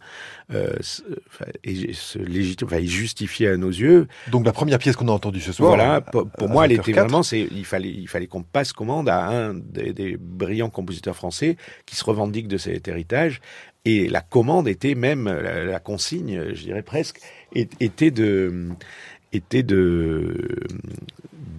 euh, 0.53 0.73
est, 1.63 2.15
légitime, 2.15 2.67
enfin, 2.67 2.77
est 2.77 2.85
justifiée 2.85 3.47
à 3.47 3.57
nos 3.57 3.69
yeux. 3.69 4.07
Donc 4.31 4.45
la 4.45 4.53
première 4.53 4.79
pièce 4.79 4.95
qu'on 4.95 5.07
a 5.07 5.11
entendue 5.11 5.41
ce 5.41 5.51
soir. 5.51 5.75
Voilà, 5.75 6.01
pour, 6.01 6.27
moi, 6.49 6.65
elle 6.65 6.73
était 6.73 6.91
vraiment, 6.91 7.23
c'est 7.23 7.47
il 7.51 7.65
fallait 7.65 7.89
il 7.89 8.07
fallait 8.07 8.27
qu'on 8.27 8.43
passe 8.43 8.73
commande 8.73 9.09
à 9.09 9.27
un 9.27 9.53
des, 9.53 9.93
des 9.93 10.17
brillants 10.17 10.69
compositeurs 10.69 11.15
français 11.15 11.57
qui 11.85 11.95
se 11.95 12.03
revendique 12.03 12.47
de 12.47 12.57
cet 12.57 12.87
héritage. 12.87 13.41
Et 13.85 14.09
la 14.09 14.19
commande 14.21 14.67
était 14.67 14.93
même, 14.93 15.25
la, 15.25 15.63
la 15.63 15.79
consigne, 15.79 16.53
je 16.53 16.63
dirais 16.63 16.83
presque, 16.83 17.21
était 17.55 18.11
de, 18.11 18.69
était 19.33 19.63
de, 19.63 20.59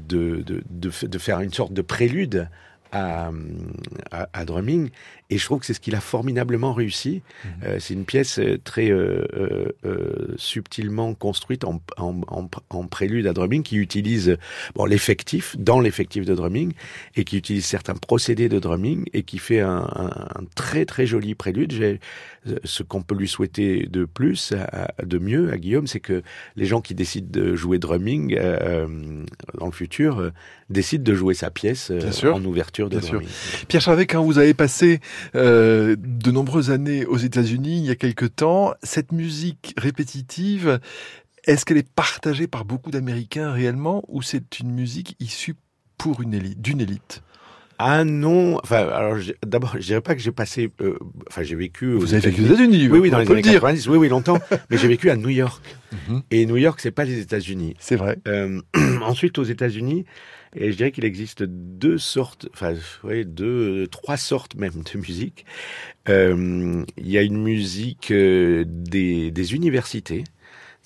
de, 0.08 0.44
de, 0.70 1.18
faire 1.18 1.40
une 1.40 1.52
sorte 1.52 1.72
de 1.72 1.82
prélude 1.82 2.48
à, 2.92 3.30
drumming 4.44 4.90
et 5.30 5.38
je 5.38 5.44
trouve 5.44 5.60
que 5.60 5.66
c'est 5.66 5.74
ce 5.74 5.80
qu'il 5.80 5.94
a 5.94 6.00
formidablement 6.00 6.72
réussi. 6.74 7.22
Mmh. 7.22 7.48
Euh, 7.64 7.76
c'est 7.78 7.94
une 7.94 8.04
pièce 8.04 8.38
euh, 8.38 8.58
très 8.62 8.90
euh, 8.90 9.24
euh, 9.34 9.68
euh, 9.84 10.34
subtilement 10.36 11.14
construite 11.14 11.64
en, 11.64 11.80
en, 11.96 12.20
en, 12.28 12.48
en, 12.70 12.86
prélude 12.86 13.26
à 13.26 13.32
drumming 13.32 13.62
qui 13.62 13.76
utilise 13.76 14.36
bon, 14.74 14.84
l'effectif, 14.84 15.56
dans 15.58 15.80
l'effectif 15.80 16.24
de 16.24 16.34
drumming, 16.34 16.72
et 17.16 17.24
qui 17.24 17.36
utilise 17.36 17.64
certains 17.64 17.94
procédés 17.94 18.48
de 18.48 18.58
drumming 18.58 19.06
et 19.12 19.22
qui 19.22 19.38
fait 19.38 19.60
un, 19.60 19.88
un, 19.94 20.10
un 20.10 20.44
très 20.54 20.84
très 20.84 21.06
joli 21.06 21.34
prélude. 21.34 21.72
J'ai, 21.72 22.00
ce 22.64 22.82
qu'on 22.82 23.02
peut 23.02 23.14
lui 23.14 23.28
souhaiter 23.28 23.86
de 23.86 24.06
plus, 24.06 24.54
de 25.02 25.18
mieux 25.18 25.52
à 25.52 25.58
Guillaume, 25.58 25.86
c'est 25.86 26.00
que 26.00 26.22
les 26.56 26.64
gens 26.64 26.80
qui 26.80 26.94
décident 26.94 27.28
de 27.30 27.54
jouer 27.54 27.78
drumming 27.78 28.34
dans 28.34 29.66
le 29.66 29.72
futur 29.72 30.32
décident 30.70 31.04
de 31.04 31.14
jouer 31.14 31.34
sa 31.34 31.50
pièce 31.50 31.92
en 32.24 32.42
ouverture 32.44 32.88
de 32.88 32.98
Bien 32.98 33.08
drumming. 33.10 33.28
Sûr. 33.28 33.66
Pierre 33.68 33.82
Charvet, 33.82 34.06
quand 34.06 34.24
vous 34.24 34.38
avez 34.38 34.54
passé 34.54 35.00
euh, 35.34 35.96
de 35.98 36.30
nombreuses 36.30 36.70
années 36.70 37.04
aux 37.06 37.16
États-Unis, 37.16 37.78
il 37.78 37.86
y 37.86 37.90
a 37.90 37.96
quelque 37.96 38.26
temps. 38.26 38.74
Cette 38.82 39.12
musique 39.12 39.74
répétitive, 39.76 40.80
est-ce 41.44 41.64
qu'elle 41.64 41.78
est 41.78 41.92
partagée 41.92 42.46
par 42.46 42.64
beaucoup 42.64 42.90
d'Américains 42.90 43.52
réellement 43.52 44.04
ou 44.08 44.22
c'est 44.22 44.58
une 44.60 44.72
musique 44.72 45.16
issue 45.20 45.54
pour 45.98 46.22
une 46.22 46.34
élite, 46.34 46.60
d'une 46.60 46.80
élite? 46.80 47.22
Ah 47.82 48.04
non, 48.04 48.58
enfin 48.62 48.88
alors 48.88 49.16
d'abord 49.46 49.72
je 49.80 49.86
dirais 49.86 50.02
pas 50.02 50.14
que 50.14 50.20
j'ai 50.20 50.32
passé, 50.32 50.70
euh, 50.82 50.98
enfin 51.28 51.42
j'ai 51.42 51.54
vécu. 51.54 51.94
Vous 51.94 52.12
avez 52.12 52.28
vécu 52.28 52.42
aux 52.42 52.44
États-Unis, 52.44 52.88
oui 52.90 52.98
oui 52.98 53.10
dans 53.10 53.18
les 53.18 53.30
années 53.30 53.40
90, 53.40 53.88
oui 53.88 53.96
oui 53.96 54.08
longtemps, 54.10 54.38
mais 54.70 54.76
j'ai 54.76 54.86
vécu 54.86 55.08
à 55.08 55.16
New 55.16 55.30
York 55.30 55.62
mm 55.90 55.96
-hmm. 55.96 56.22
et 56.30 56.44
New 56.44 56.58
York 56.58 56.78
c'est 56.82 56.90
pas 56.90 57.04
les 57.04 57.18
États-Unis. 57.20 57.74
C'est 57.78 57.96
vrai. 57.96 58.18
Euh, 58.28 58.60
ensuite 59.00 59.38
aux 59.38 59.44
États-Unis, 59.44 60.04
et 60.54 60.72
je 60.72 60.76
dirais 60.76 60.90
qu'il 60.90 61.04
existe 61.04 61.42
deux 61.42 61.98
sortes, 61.98 62.48
enfin, 62.52 62.74
deux, 63.24 63.86
trois 63.86 64.16
sortes 64.16 64.56
même 64.56 64.82
de 64.82 64.98
musique. 64.98 65.44
Euh, 66.08 66.84
il 66.96 67.08
y 67.08 67.18
a 67.18 67.22
une 67.22 67.40
musique 67.40 68.10
euh, 68.10 68.64
des 68.66 69.54
universités 69.54 70.24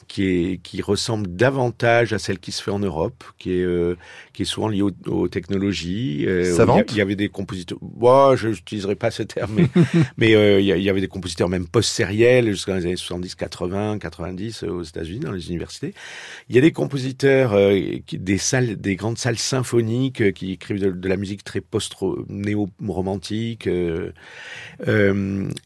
qui, 0.09 0.25
est, 0.25 0.63
qui 0.63 0.83
ressemble 0.83 1.35
davantage 1.35 2.13
à 2.13 2.19
celle 2.19 2.39
qui 2.39 2.53
se 2.53 2.63
fait 2.63 2.71
en 2.71 2.79
Europe, 2.79 3.25
qui 3.39 3.53
est, 3.53 3.63
euh, 3.63 3.97
qui 4.33 4.43
est 4.43 4.45
souvent 4.45 4.69
liée 4.69 4.83
aux, 4.83 4.93
aux 5.07 5.29
technologies. 5.29 6.25
Euh, 6.27 6.55
Savante. 6.55 6.93
Il 6.93 6.99
y, 6.99 7.01
avait 7.01 7.17
des 7.17 7.29
compositeurs. 7.29 7.79
Bon, 7.81 8.37
je 8.37 8.49
n'utiliserai 8.49 8.97
pas 8.97 9.11
ce 9.11 9.23
terme, 9.23 9.53
mais, 9.55 9.69
mais 10.17 10.35
euh, 10.35 10.61
il 10.61 10.67
y 10.67 10.91
avait 10.91 11.01
des 11.01 11.09
compositeurs 11.09 11.49
même 11.49 11.67
post-sériels 11.67 12.51
jusqu'à 12.51 12.77
les 12.77 12.87
années 12.87 12.97
70, 12.97 13.35
80, 13.35 13.99
90 13.99 14.65
aux 14.65 14.83
États-Unis 14.83 15.21
dans 15.21 15.33
les 15.33 15.49
universités. 15.49 15.95
Il 16.49 16.55
y 16.55 16.59
a 16.59 16.63
des 16.63 16.73
compositeurs 16.73 17.53
euh, 17.53 17.79
qui, 18.07 18.19
des 18.19 18.39
salles, 18.39 18.77
des 18.77 18.97
grandes 18.97 19.19
salles 19.19 19.39
symphoniques 19.39 20.33
qui 20.35 20.53
écrivent 20.53 20.81
de, 20.81 20.91
de, 20.91 21.09
la 21.09 21.17
musique 21.17 21.45
très 21.45 21.61
post-néo-romantique. 21.61 23.67
Et 23.67 24.13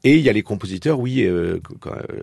il 0.04 0.20
y 0.20 0.28
a 0.28 0.32
les 0.32 0.42
compositeurs, 0.42 1.00
oui, 1.00 1.26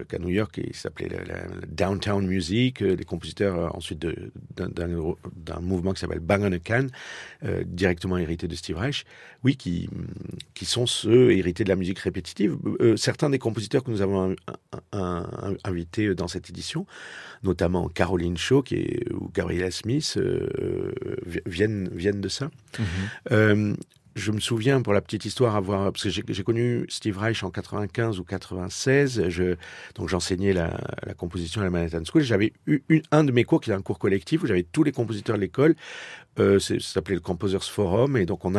qu'à 0.07 0.19
New 0.19 0.29
York, 0.29 0.59
il 0.63 0.75
s'appelait 0.75 1.09
la, 1.09 1.23
la 1.23 1.47
Downtown 1.95 2.21
Town 2.21 2.27
Music, 2.27 2.81
euh, 2.81 2.95
des 2.95 3.03
compositeurs 3.03 3.57
euh, 3.57 3.69
ensuite 3.73 4.05
d'un 4.55 5.59
mouvement 5.61 5.93
qui 5.93 5.99
s'appelle 5.99 6.19
Bang 6.19 6.41
on 6.43 6.51
a 6.51 6.59
Can, 6.59 6.87
euh, 7.43 7.63
directement 7.65 8.17
hérité 8.17 8.47
de 8.47 8.55
Steve 8.55 8.77
Reich, 8.77 9.05
oui, 9.43 9.55
qui, 9.55 9.89
qui 10.53 10.65
sont 10.65 10.85
ceux 10.85 11.31
hérités 11.31 11.63
de 11.63 11.69
la 11.69 11.75
musique 11.75 11.99
répétitive. 11.99 12.57
Certains 12.95 13.29
des 13.29 13.39
compositeurs 13.39 13.83
que 13.83 13.91
nous 13.91 14.01
avons 14.01 14.35
invités 15.63 16.15
dans 16.15 16.27
cette 16.27 16.49
édition, 16.49 16.85
notamment 17.43 17.87
Caroline 17.89 18.37
Shaw 18.37 18.63
qui 18.63 18.75
est, 18.75 19.13
ou 19.13 19.29
Gabriela 19.33 19.71
Smith, 19.71 20.19
viennent, 21.45 21.89
viennent 21.91 22.21
de 22.21 22.29
ça. 22.29 22.49
Mm 22.79 22.83
-hmm 23.29 23.75
je 24.15 24.31
me 24.31 24.39
souviens 24.39 24.81
pour 24.81 24.93
la 24.93 25.01
petite 25.01 25.25
histoire 25.25 25.55
avoir 25.55 25.91
parce 25.91 26.03
que 26.03 26.09
j'ai 26.09 26.43
connu 26.43 26.85
Steve 26.87 27.17
Reich 27.17 27.43
en 27.43 27.51
95 27.51 28.19
ou 28.19 28.23
96 28.23 29.27
je 29.27 29.55
donc 29.95 30.07
j'enseignais 30.07 30.53
la, 30.53 30.71
composition 31.17 31.61
à 31.61 31.65
la 31.65 31.69
Manhattan 31.69 32.03
School 32.05 32.23
j'avais 32.23 32.53
eu 32.65 32.81
un 33.11 33.25
de 33.25 33.31
mes 33.33 33.43
cours 33.43 33.59
qui 33.59 33.69
était 33.69 33.77
un 33.77 33.81
cours 33.81 33.99
collectif 33.99 34.43
où 34.43 34.47
j'avais 34.47 34.63
tous 34.63 34.83
les 34.83 34.93
compositeurs 34.93 35.35
de 35.35 35.41
l'école 35.41 35.75
euh, 36.39 36.59
ça 36.59 36.79
s'appelait 36.79 37.15
le 37.15 37.21
Composers 37.21 37.63
Forum 37.63 38.15
et 38.15 38.25
donc 38.25 38.45
on, 38.45 38.57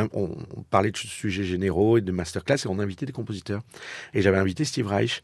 parlait 0.71 0.91
de 0.91 0.97
sujets 0.97 1.45
généraux 1.45 1.97
et 1.97 2.03
de 2.03 2.13
masterclass 2.13 2.57
et 2.65 2.69
on 2.69 2.79
invitait 2.79 3.07
des 3.07 3.13
compositeurs 3.13 3.63
et 4.13 4.21
j'avais 4.21 4.39
invité 4.39 4.65
Steve 4.65 4.87
Reich 4.87 5.23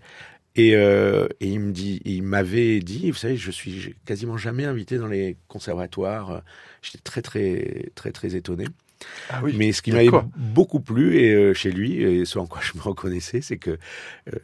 et, 0.55 0.77
euh, 0.77 1.29
et, 1.41 1.49
il 1.49 1.61
me 1.61 1.73
dit, 1.73 2.03
il 2.05 2.23
m'avait 2.23 2.81
dit, 2.81 3.11
vous 3.11 3.17
savez, 3.17 3.39
je 3.39 3.51
suis 3.51 3.95
quasiment 4.05 4.37
jamais 4.37 4.67
invité 4.67 4.99
dans 4.99 5.07
les 5.07 5.39
conservatoires. 5.49 6.43
J'étais 6.83 6.99
très 6.99 7.23
très 7.23 7.91
très 7.95 8.13
très 8.13 8.37
étonné. 8.37 8.67
Ah 9.31 9.41
oui, 9.43 9.55
Mais 9.57 9.73
ce 9.73 9.83
qui 9.83 9.93
m'avait 9.93 10.11
beaucoup 10.37 10.81
plu 10.81 11.19
et 11.19 11.33
euh, 11.33 11.55
chez 11.55 11.71
lui, 11.71 12.03
et 12.03 12.25
ce 12.25 12.39
en 12.39 12.47
quoi 12.47 12.61
je 12.63 12.77
me 12.77 12.83
reconnaissais, 12.83 13.41
c'est 13.41 13.57
que 13.57 13.71
euh, 13.71 13.77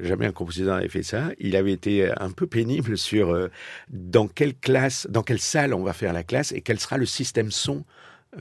jamais 0.00 0.26
un 0.26 0.32
compositeur 0.32 0.76
n'avait 0.76 0.88
fait 0.88 1.02
ça. 1.02 1.30
Il 1.38 1.56
avait 1.56 1.72
été 1.72 2.10
un 2.18 2.30
peu 2.30 2.46
pénible 2.46 2.96
sur 2.96 3.30
euh, 3.30 3.48
dans 3.90 4.28
quelle 4.28 4.54
classe, 4.54 5.06
dans 5.10 5.22
quelle 5.22 5.40
salle 5.40 5.74
on 5.74 5.82
va 5.82 5.92
faire 5.92 6.12
la 6.12 6.24
classe 6.24 6.52
et 6.52 6.60
quel 6.60 6.78
sera 6.78 6.96
le 6.96 7.06
système 7.06 7.50
son 7.50 7.84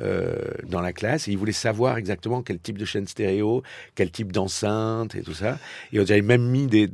euh, 0.02 0.36
dans 0.68 0.82
la 0.82 0.92
classe 0.92 1.30
et 1.30 1.32
il 1.32 1.38
voulait 1.38 1.54
savoir 1.54 1.98
exactement 1.98 2.42
quel 2.42 2.60
type 2.60 2.78
de 2.78 2.84
chaîne 2.84 3.08
stéréo, 3.08 3.64
quel 3.96 4.12
type 4.12 4.34
d'enceinte 4.34 5.16
et 5.16 5.22
tout 5.22 5.34
ça. 5.34 5.60
Et 5.94 6.00
on 6.00 6.04
avait 6.04 6.22
même 6.22 6.46
mis 6.46 6.68
des, 6.68 6.90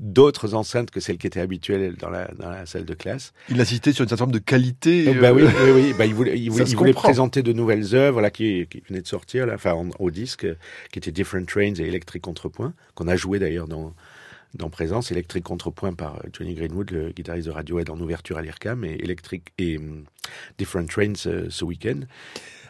d'autres 0.00 0.54
enceintes 0.54 0.90
que 0.90 1.00
celles 1.00 1.18
qui 1.18 1.26
étaient 1.26 1.40
habituelles 1.40 1.96
dans 1.96 2.08
la, 2.08 2.28
dans 2.38 2.48
la 2.48 2.64
salle 2.64 2.86
de 2.86 2.94
classe. 2.94 3.34
Il 3.50 3.60
insistait 3.60 3.92
sur 3.92 4.04
une 4.04 4.08
certaine 4.08 4.26
forme 4.26 4.32
de 4.32 4.38
qualité. 4.38 5.08
Euh, 5.08 5.20
bah 5.20 5.34
oui, 5.34 5.42
oui, 5.44 5.70
oui. 5.70 5.94
Bah, 5.98 6.06
il 6.06 6.14
voulait, 6.14 6.38
il 6.38 6.50
voulait, 6.50 6.64
il 6.64 6.76
voulait 6.76 6.92
présenter 6.94 7.42
de 7.42 7.52
nouvelles 7.52 7.94
œuvres 7.94 8.22
là, 8.22 8.30
qui, 8.30 8.66
qui 8.70 8.82
venaient 8.88 9.02
de 9.02 9.06
sortir, 9.06 9.46
là, 9.46 9.54
enfin, 9.54 9.76
au 9.98 10.10
disque, 10.10 10.46
qui 10.92 10.98
étaient 10.98 11.12
Different 11.12 11.44
Trains 11.44 11.74
et 11.74 11.88
Electric 11.88 12.22
Contrepoint, 12.22 12.72
qu'on 12.94 13.06
a 13.06 13.16
joué 13.16 13.38
d'ailleurs 13.38 13.68
dans, 13.68 13.94
dans 14.54 14.70
Présence, 14.70 15.12
Electric 15.12 15.44
Contrepoint 15.44 15.92
par 15.92 16.22
Johnny 16.32 16.54
Greenwood, 16.54 16.90
le 16.90 17.10
guitariste 17.10 17.46
de 17.46 17.52
Radiohead 17.52 17.90
en 17.90 18.00
ouverture 18.00 18.38
à 18.38 18.42
l'IRCAM, 18.42 18.84
et 18.84 18.96
Electric 19.02 19.52
et 19.58 19.76
um, 19.76 20.04
Different 20.58 20.88
Trains 20.88 21.26
euh, 21.26 21.46
ce 21.50 21.64
week-end. 21.64 22.00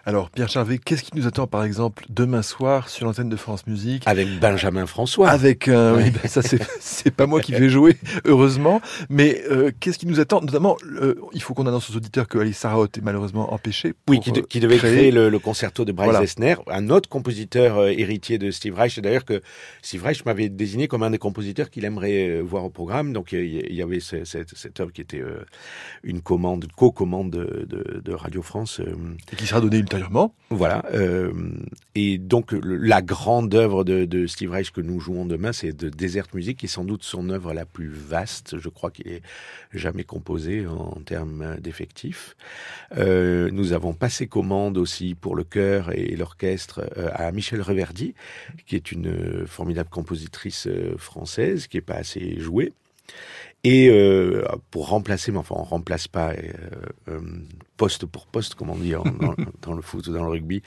Alors, 0.07 0.31
Pierre 0.31 0.49
Charvet, 0.49 0.79
qu'est-ce 0.79 1.03
qui 1.03 1.11
nous 1.15 1.27
attend, 1.27 1.47
par 1.47 1.63
exemple, 1.63 2.07
demain 2.09 2.41
soir 2.41 2.89
sur 2.89 3.05
l'antenne 3.05 3.29
de 3.29 3.37
France 3.37 3.67
Musique 3.67 4.03
Avec 4.07 4.41
Benjamin 4.41 4.87
François. 4.87 5.29
Avec, 5.29 5.69
euh, 5.69 5.97
oui, 5.99 6.11
ben, 6.11 6.27
ça 6.27 6.41
c'est 6.43 7.11
pas 7.11 7.27
moi 7.27 7.41
qui 7.41 7.53
vais 7.53 7.69
jouer, 7.69 7.99
heureusement. 8.25 8.81
Mais 9.11 9.43
euh, 9.51 9.71
qu'est-ce 9.79 9.99
qui 9.99 10.07
nous 10.07 10.19
attend 10.19 10.41
Notamment, 10.41 10.79
euh, 11.03 11.17
il 11.35 11.43
faut 11.43 11.53
qu'on 11.53 11.67
annonce 11.67 11.91
aux 11.91 11.97
auditeurs 11.97 12.29
que 12.29 12.39
Alice 12.39 12.57
Sarah 12.57 12.85
est 12.85 13.03
malheureusement 13.03 13.53
empêchée. 13.53 13.93
oui, 14.09 14.21
qui, 14.21 14.33
qui, 14.33 14.61
devait 14.61 14.79
créer, 14.79 15.11
le, 15.11 15.29
le, 15.29 15.39
concerto 15.39 15.85
de 15.85 15.93
Bryce 15.93 16.19
Dessner, 16.19 16.57
un 16.69 16.89
autre 16.89 17.11
compositeur 17.11 17.87
héritier 17.89 18.39
de 18.39 18.51
Steve 18.51 18.75
Reich. 18.75 18.99
D'ailleurs 19.01 19.27
que 19.27 19.43
Steve 19.83 20.03
Reich 20.03 20.25
m'avait 20.25 20.49
désigné 20.49 20.89
comme 20.89 21.03
un 21.03 21.11
des 21.11 21.19
compositeurs 21.19 21.69
qu'il 21.69 21.85
aimerait 21.85 22.41
voir 22.41 22.65
au 22.65 22.71
programme. 22.71 23.13
Donc 23.13 23.33
il 23.33 23.75
y 23.75 23.83
avait 23.83 24.01
cette, 24.01 24.27
cette 24.27 24.81
œuvre 24.81 24.93
qui 24.93 25.03
était 25.03 25.23
une 26.05 26.23
commande, 26.23 26.69
co-commande 26.75 27.31
de, 27.31 27.67
de, 27.69 28.01
de, 28.01 28.13
Radio 28.15 28.41
France. 28.41 28.81
Et 29.33 29.37
qui 29.37 29.47
sera 29.47 29.61
donnée 29.61 29.79
une 29.79 29.90
voilà. 30.51 30.85
Euh, 30.93 31.33
et 31.95 32.19
donc 32.19 32.53
la 32.63 33.03
grande 33.03 33.55
œuvre 33.55 33.85
de, 33.85 34.27
Steve 34.27 34.51
Reich 34.51 34.71
que 34.71 34.81
nous 34.81 35.01
jouons 35.01 35.25
demain, 35.25 35.53
c'est 35.53 35.73
de 35.73 35.89
Desert 35.89 36.27
Music, 36.35 36.59
qui 36.59 36.67
est 36.67 36.69
sans 36.69 36.85
doute 36.85 37.03
son 37.03 37.31
œuvre 37.31 37.53
la 37.53 37.65
plus 37.65 37.89
vaste. 37.89 38.59
Je 38.59 38.69
crois 38.69 38.91
qu'il 38.91 39.09
est 39.09 39.23
jamais 39.73 40.05
composé 40.05 40.67
en, 40.67 41.01
termes 41.05 41.57
d'effectifs. 41.61 42.37
Euh, 42.97 43.51
nous 43.53 43.73
avons 43.73 43.93
passé 43.95 44.27
commande 44.27 44.79
aussi 44.79 45.15
pour 45.15 45.35
le 45.35 45.45
chœur 45.45 45.93
et 45.93 46.17
l'orchestre 46.17 46.83
euh, 46.97 47.11
à 47.15 47.31
Michel 47.33 47.63
Reverdy, 47.63 48.15
qui 48.67 48.77
est 48.77 48.93
une 48.93 49.47
formidable 49.47 49.91
compositrice 49.91 50.69
française, 50.99 51.67
qui 51.67 51.77
est 51.77 51.83
pas 51.83 51.95
assez 51.95 52.39
jouée. 52.39 52.73
Et 53.63 53.91
pour 54.71 54.89
remplacer, 54.89 55.33
mais 55.33 55.39
enfin 55.39 55.57
on 55.59 55.65
remplace 55.65 56.09
pas 56.09 56.33
poste 57.81 58.05
pour 58.05 58.27
poste, 58.27 58.57
comme 58.57 58.69
on 58.69 58.77
dit 58.77 58.91
dans, 58.91 59.05
dans, 59.63 59.73
le 59.73 59.81
foot 59.81 60.07
ou 60.07 60.13
dans 60.13 60.23
le 60.23 60.29
rugby, 60.29 60.63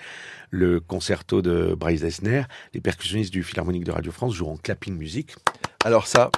le 0.49 0.79
concerto 0.79 1.43
de 1.43 1.75
Bryce 1.75 2.01
Dessner, 2.01 2.41
les 2.73 2.81
percussionnistes 2.81 3.31
du 3.31 3.43
Philharmonique 3.43 3.83
de 3.83 3.91
Radio 3.91 4.11
France 4.11 4.33
joueront 4.33 4.57
clapping 4.57 4.97
music. 4.97 5.35
Alors 5.83 6.07
ça, 6.07 6.31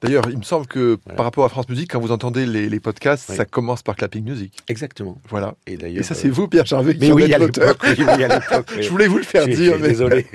D'ailleurs, 0.00 0.24
il 0.30 0.38
me 0.38 0.42
semble 0.42 0.66
que 0.66 0.96
par 1.16 1.24
rapport 1.24 1.44
à 1.44 1.48
France 1.48 1.68
Musique, 1.68 1.90
quand 1.90 2.00
vous 2.00 2.12
entendez 2.12 2.46
les, 2.46 2.68
les 2.68 2.80
podcasts, 2.80 3.32
ça 3.32 3.44
commence 3.44 3.82
par 3.82 3.96
Clapping 3.96 4.24
Music. 4.24 4.54
Exactement. 4.68 5.18
Voilà. 5.28 5.56
Et 5.66 5.76
d'ailleurs. 5.76 6.04
ça, 6.04 6.14
c'est 6.14 6.28
vous, 6.28 6.46
Pierre 6.46 6.66
Charvet, 6.66 6.96
qui 6.96 7.10
oui, 7.10 7.34
à 7.34 7.38
l'époque. 7.38 7.78
Oui, 7.82 8.82
Je 8.82 8.88
voulais 8.88 9.08
vous 9.08 9.18
le 9.18 9.24
faire 9.24 9.46
dire, 9.48 9.76
mais 9.80 9.88
désolé. 9.88 10.26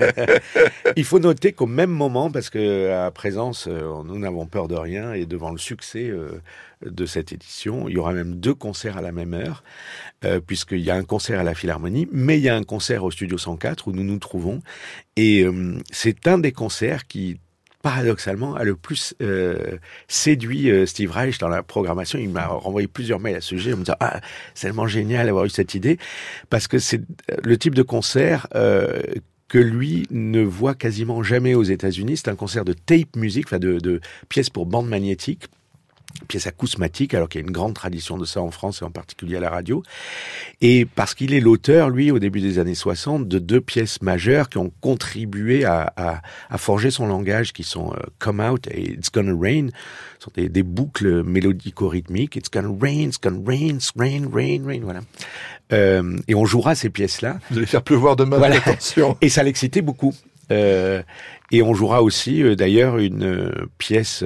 il 0.98 1.06
faut 1.06 1.20
noter 1.20 1.54
qu'au 1.54 1.66
même 1.66 1.92
moment, 1.92 2.30
parce 2.30 2.50
que 2.50 2.92
à 2.92 3.10
présence, 3.12 3.68
euh, 3.70 4.04
nous 4.04 4.20
n'avons 4.20 4.46
peur 4.48 4.68
de 4.68 4.76
rien, 4.76 5.14
et 5.14 5.26
devant 5.26 5.52
le 5.52 5.58
succès 5.58 6.10
euh, 6.10 6.42
de 6.86 7.06
cette 7.06 7.32
édition, 7.32 7.88
il 7.88 7.96
y 7.96 7.98
aura 7.98 8.12
même 8.12 8.36
deux 8.36 8.54
concerts 8.54 8.98
à 8.98 9.02
la 9.02 9.14
même 9.14 9.34
heure, 9.34 9.64
euh, 10.26 10.42
puisqu'il 10.46 10.82
y 10.82 10.92
a 10.92 10.96
un 10.96 11.04
concert 11.04 11.40
à 11.40 11.44
la 11.44 11.56
Philharmonie, 11.56 12.10
mais 12.12 12.38
il 12.38 12.44
y 12.44 12.50
a 12.50 12.56
un 12.56 12.64
concert 12.64 13.06
au 13.06 13.12
Studio 13.12 13.38
104 13.38 13.88
où 13.88 13.94
nous 13.94 14.04
nous 14.04 14.20
trouvons, 14.20 14.62
et 15.16 15.44
euh, 15.44 15.78
c'est 15.92 16.28
un 16.28 16.38
des 16.38 16.52
concerts 16.52 17.08
qui 17.08 17.40
paradoxalement, 17.84 18.56
a 18.56 18.64
le 18.64 18.76
plus 18.76 19.14
euh, 19.22 19.78
séduit 20.08 20.72
euh, 20.72 20.88
Steve 20.88 21.12
Reich 21.12 21.38
dans 21.38 21.50
la 21.50 21.62
programmation. 21.62 22.18
Il 22.18 22.30
m'a 22.30 22.48
renvoyé 22.48 22.88
plusieurs 22.88 23.20
mails 23.20 23.36
à 23.36 23.42
ce 23.42 23.50
sujet 23.50 23.74
en 23.74 23.78
me 23.78 23.84
disant 23.84 23.98
ah 24.00 24.22
c'est 24.56 24.68
tellement 24.68 24.88
génial 24.88 25.28
d'avoir 25.28 25.46
eu 25.46 25.50
cette 25.50 25.76
idée 25.76 26.00
parce 26.50 26.68
que 26.68 26.80
c'est 26.80 27.02
euh, 27.30 27.36
le 27.44 27.58
type 27.58 27.76
de 27.76 27.84
concert 27.84 28.48
euh, 28.56 29.02
que 29.50 29.58
lui 29.58 30.08
ne 30.12 30.42
voit 30.42 30.76
quasiment 30.76 31.24
jamais 31.24 31.56
aux 31.56 31.64
États-Unis. 31.64 32.18
C'est 32.18 32.30
un 32.30 32.36
concert 32.36 32.64
de 32.64 32.74
tape 32.74 33.18
music, 33.18 33.48
enfin 33.48 33.60
de, 33.60 33.78
de 33.80 34.00
pièces 34.30 34.50
pour 34.50 34.66
bande 34.66 34.88
magnétique 34.88 35.50
pièce 36.28 36.48
acousmatique, 36.48 37.14
alors 37.14 37.30
qu'il 37.30 37.42
y 37.42 37.44
a 37.44 37.48
une 37.48 37.54
grande 37.54 37.74
tradition 37.74 38.18
de 38.18 38.26
ça 38.26 38.42
en 38.42 38.52
France 38.52 38.82
et 38.82 38.86
en 38.86 38.92
particulier 38.92 39.38
à 39.38 39.40
la 39.40 39.50
radio. 39.50 39.84
Et 40.62 40.86
parce 40.86 41.14
qu'il 41.14 41.34
est 41.34 41.40
l'auteur, 41.40 41.90
lui, 41.90 42.12
au 42.12 42.20
début 42.20 42.42
des 42.42 42.60
années 42.60 42.76
60, 42.76 43.28
de 43.28 43.40
deux 43.40 43.62
pièces 43.62 44.02
majeures 44.02 44.50
qui 44.50 44.58
ont 44.58 44.72
contribué 44.82 45.66
à, 45.66 45.92
à, 45.98 46.22
à 46.50 46.58
forger 46.58 46.92
son 46.92 47.08
langage, 47.08 47.54
qui 47.54 47.64
sont 47.64 47.94
euh, 47.94 48.00
Come 48.20 48.40
Out 48.40 48.68
et 48.68 48.92
It's 48.94 49.12
Gonna 49.12 49.34
Rain, 49.40 49.68
ce 50.20 50.26
sont 50.26 50.32
des, 50.36 50.50
des 50.50 50.64
boucles 50.64 51.24
mélodico-rythmiques. 51.24 52.36
It's 52.36 52.50
gonna 52.52 52.74
rain, 52.80 53.10
it's 53.10 53.20
gonna 53.22 53.42
rain, 53.46 53.76
it's 53.76 53.92
rain, 53.96 54.30
rain, 54.32 54.64
rain, 54.66 54.82
voilà. 54.84 55.02
Euh, 55.72 56.18
et 56.28 56.36
on 56.36 56.46
jouera 56.46 56.76
ces 56.76 56.90
pièces-là. 56.90 57.40
Vous 57.50 57.58
allez 57.58 57.66
faire 57.66 57.84
pleuvoir 57.84 58.16
demain, 58.16 58.38
voilà. 58.38 58.58
attention. 58.58 59.18
Et 59.22 59.30
ça 59.30 59.44
l'excitait 59.44 59.82
beaucoup. 59.82 60.14
Euh, 60.52 61.02
et 61.52 61.62
on 61.62 61.74
jouera 61.74 62.02
aussi 62.02 62.44
euh, 62.44 62.56
d'ailleurs 62.56 62.98
une 62.98 63.24
euh, 63.24 63.66
pièce 63.78 64.24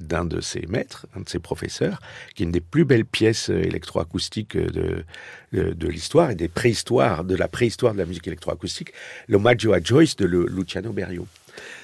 d'un 0.00 0.24
de 0.24 0.40
ses 0.40 0.66
maîtres, 0.66 1.06
un 1.16 1.20
de 1.20 1.28
ses 1.28 1.38
professeurs, 1.38 2.00
qui 2.34 2.42
est 2.42 2.46
une 2.46 2.52
des 2.52 2.60
plus 2.60 2.84
belles 2.84 3.04
pièces 3.04 3.48
électroacoustiques 3.48 4.56
de, 4.56 5.04
de, 5.52 5.72
de 5.72 5.88
l'histoire 5.88 6.30
et 6.30 6.34
des 6.34 6.48
préhistoires, 6.48 7.24
de 7.24 7.36
la 7.36 7.48
préhistoire 7.48 7.92
de 7.92 7.98
la 7.98 8.06
musique 8.06 8.26
électroacoustique, 8.26 8.92
l'Omaggio 9.28 9.72
a 9.72 9.80
Joyce 9.80 10.16
de 10.16 10.26
Luciano 10.26 10.92
Berio. 10.92 11.26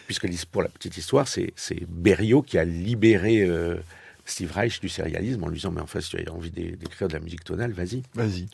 Puisque 0.06 0.26
pour 0.46 0.62
la 0.62 0.68
petite 0.68 0.96
histoire, 0.96 1.26
c'est 1.28 1.52
Berio 1.88 2.40
qui 2.40 2.58
a 2.58 2.64
libéré 2.64 3.44
Steve 4.26 4.52
Reich 4.52 4.80
du 4.80 4.88
sérialisme 4.88 5.42
en 5.44 5.48
lui 5.48 5.56
disant 5.56 5.70
mais 5.70 5.80
en 5.80 5.86
fait 5.86 6.00
si 6.00 6.10
tu 6.10 6.24
as 6.26 6.32
envie 6.32 6.50
d'écrire 6.50 7.08
de 7.08 7.12
la 7.14 7.20
musique 7.20 7.44
tonale, 7.44 7.72
vas-y. 7.72 8.02
Vas-y. 8.14 8.48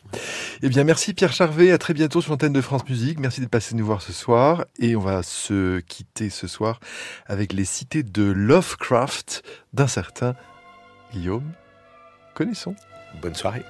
Eh 0.61 0.69
bien 0.69 0.83
merci 0.83 1.13
Pierre 1.13 1.33
Charvet, 1.33 1.71
à 1.71 1.77
très 1.77 1.93
bientôt 1.93 2.21
sur 2.21 2.31
l'antenne 2.31 2.53
de 2.53 2.61
France 2.61 2.87
Musique. 2.87 3.19
Merci 3.19 3.41
d'être 3.41 3.49
passé 3.49 3.75
nous 3.75 3.85
voir 3.85 4.01
ce 4.01 4.13
soir 4.13 4.65
et 4.79 4.95
on 4.95 5.01
va 5.01 5.23
se 5.23 5.79
quitter 5.81 6.29
ce 6.29 6.47
soir 6.47 6.79
avec 7.25 7.53
les 7.53 7.65
cités 7.65 8.03
de 8.03 8.23
Lovecraft 8.23 9.43
d'un 9.73 9.87
certain 9.87 10.35
Guillaume. 11.13 11.51
Connaissons. 12.33 12.75
Bonne 13.21 13.35
soirée. 13.35 13.63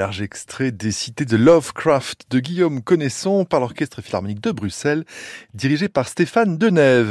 Large 0.00 0.22
extrait 0.22 0.70
des 0.70 0.92
cités 0.92 1.26
de 1.26 1.36
Lovecraft 1.36 2.24
de 2.30 2.40
Guillaume 2.40 2.80
Connaisson 2.80 3.44
par 3.44 3.60
l'Orchestre 3.60 4.00
Philharmonique 4.00 4.40
de 4.40 4.50
Bruxelles, 4.50 5.04
dirigé 5.52 5.90
par 5.90 6.08
Stéphane 6.08 6.56
Denève. 6.56 7.08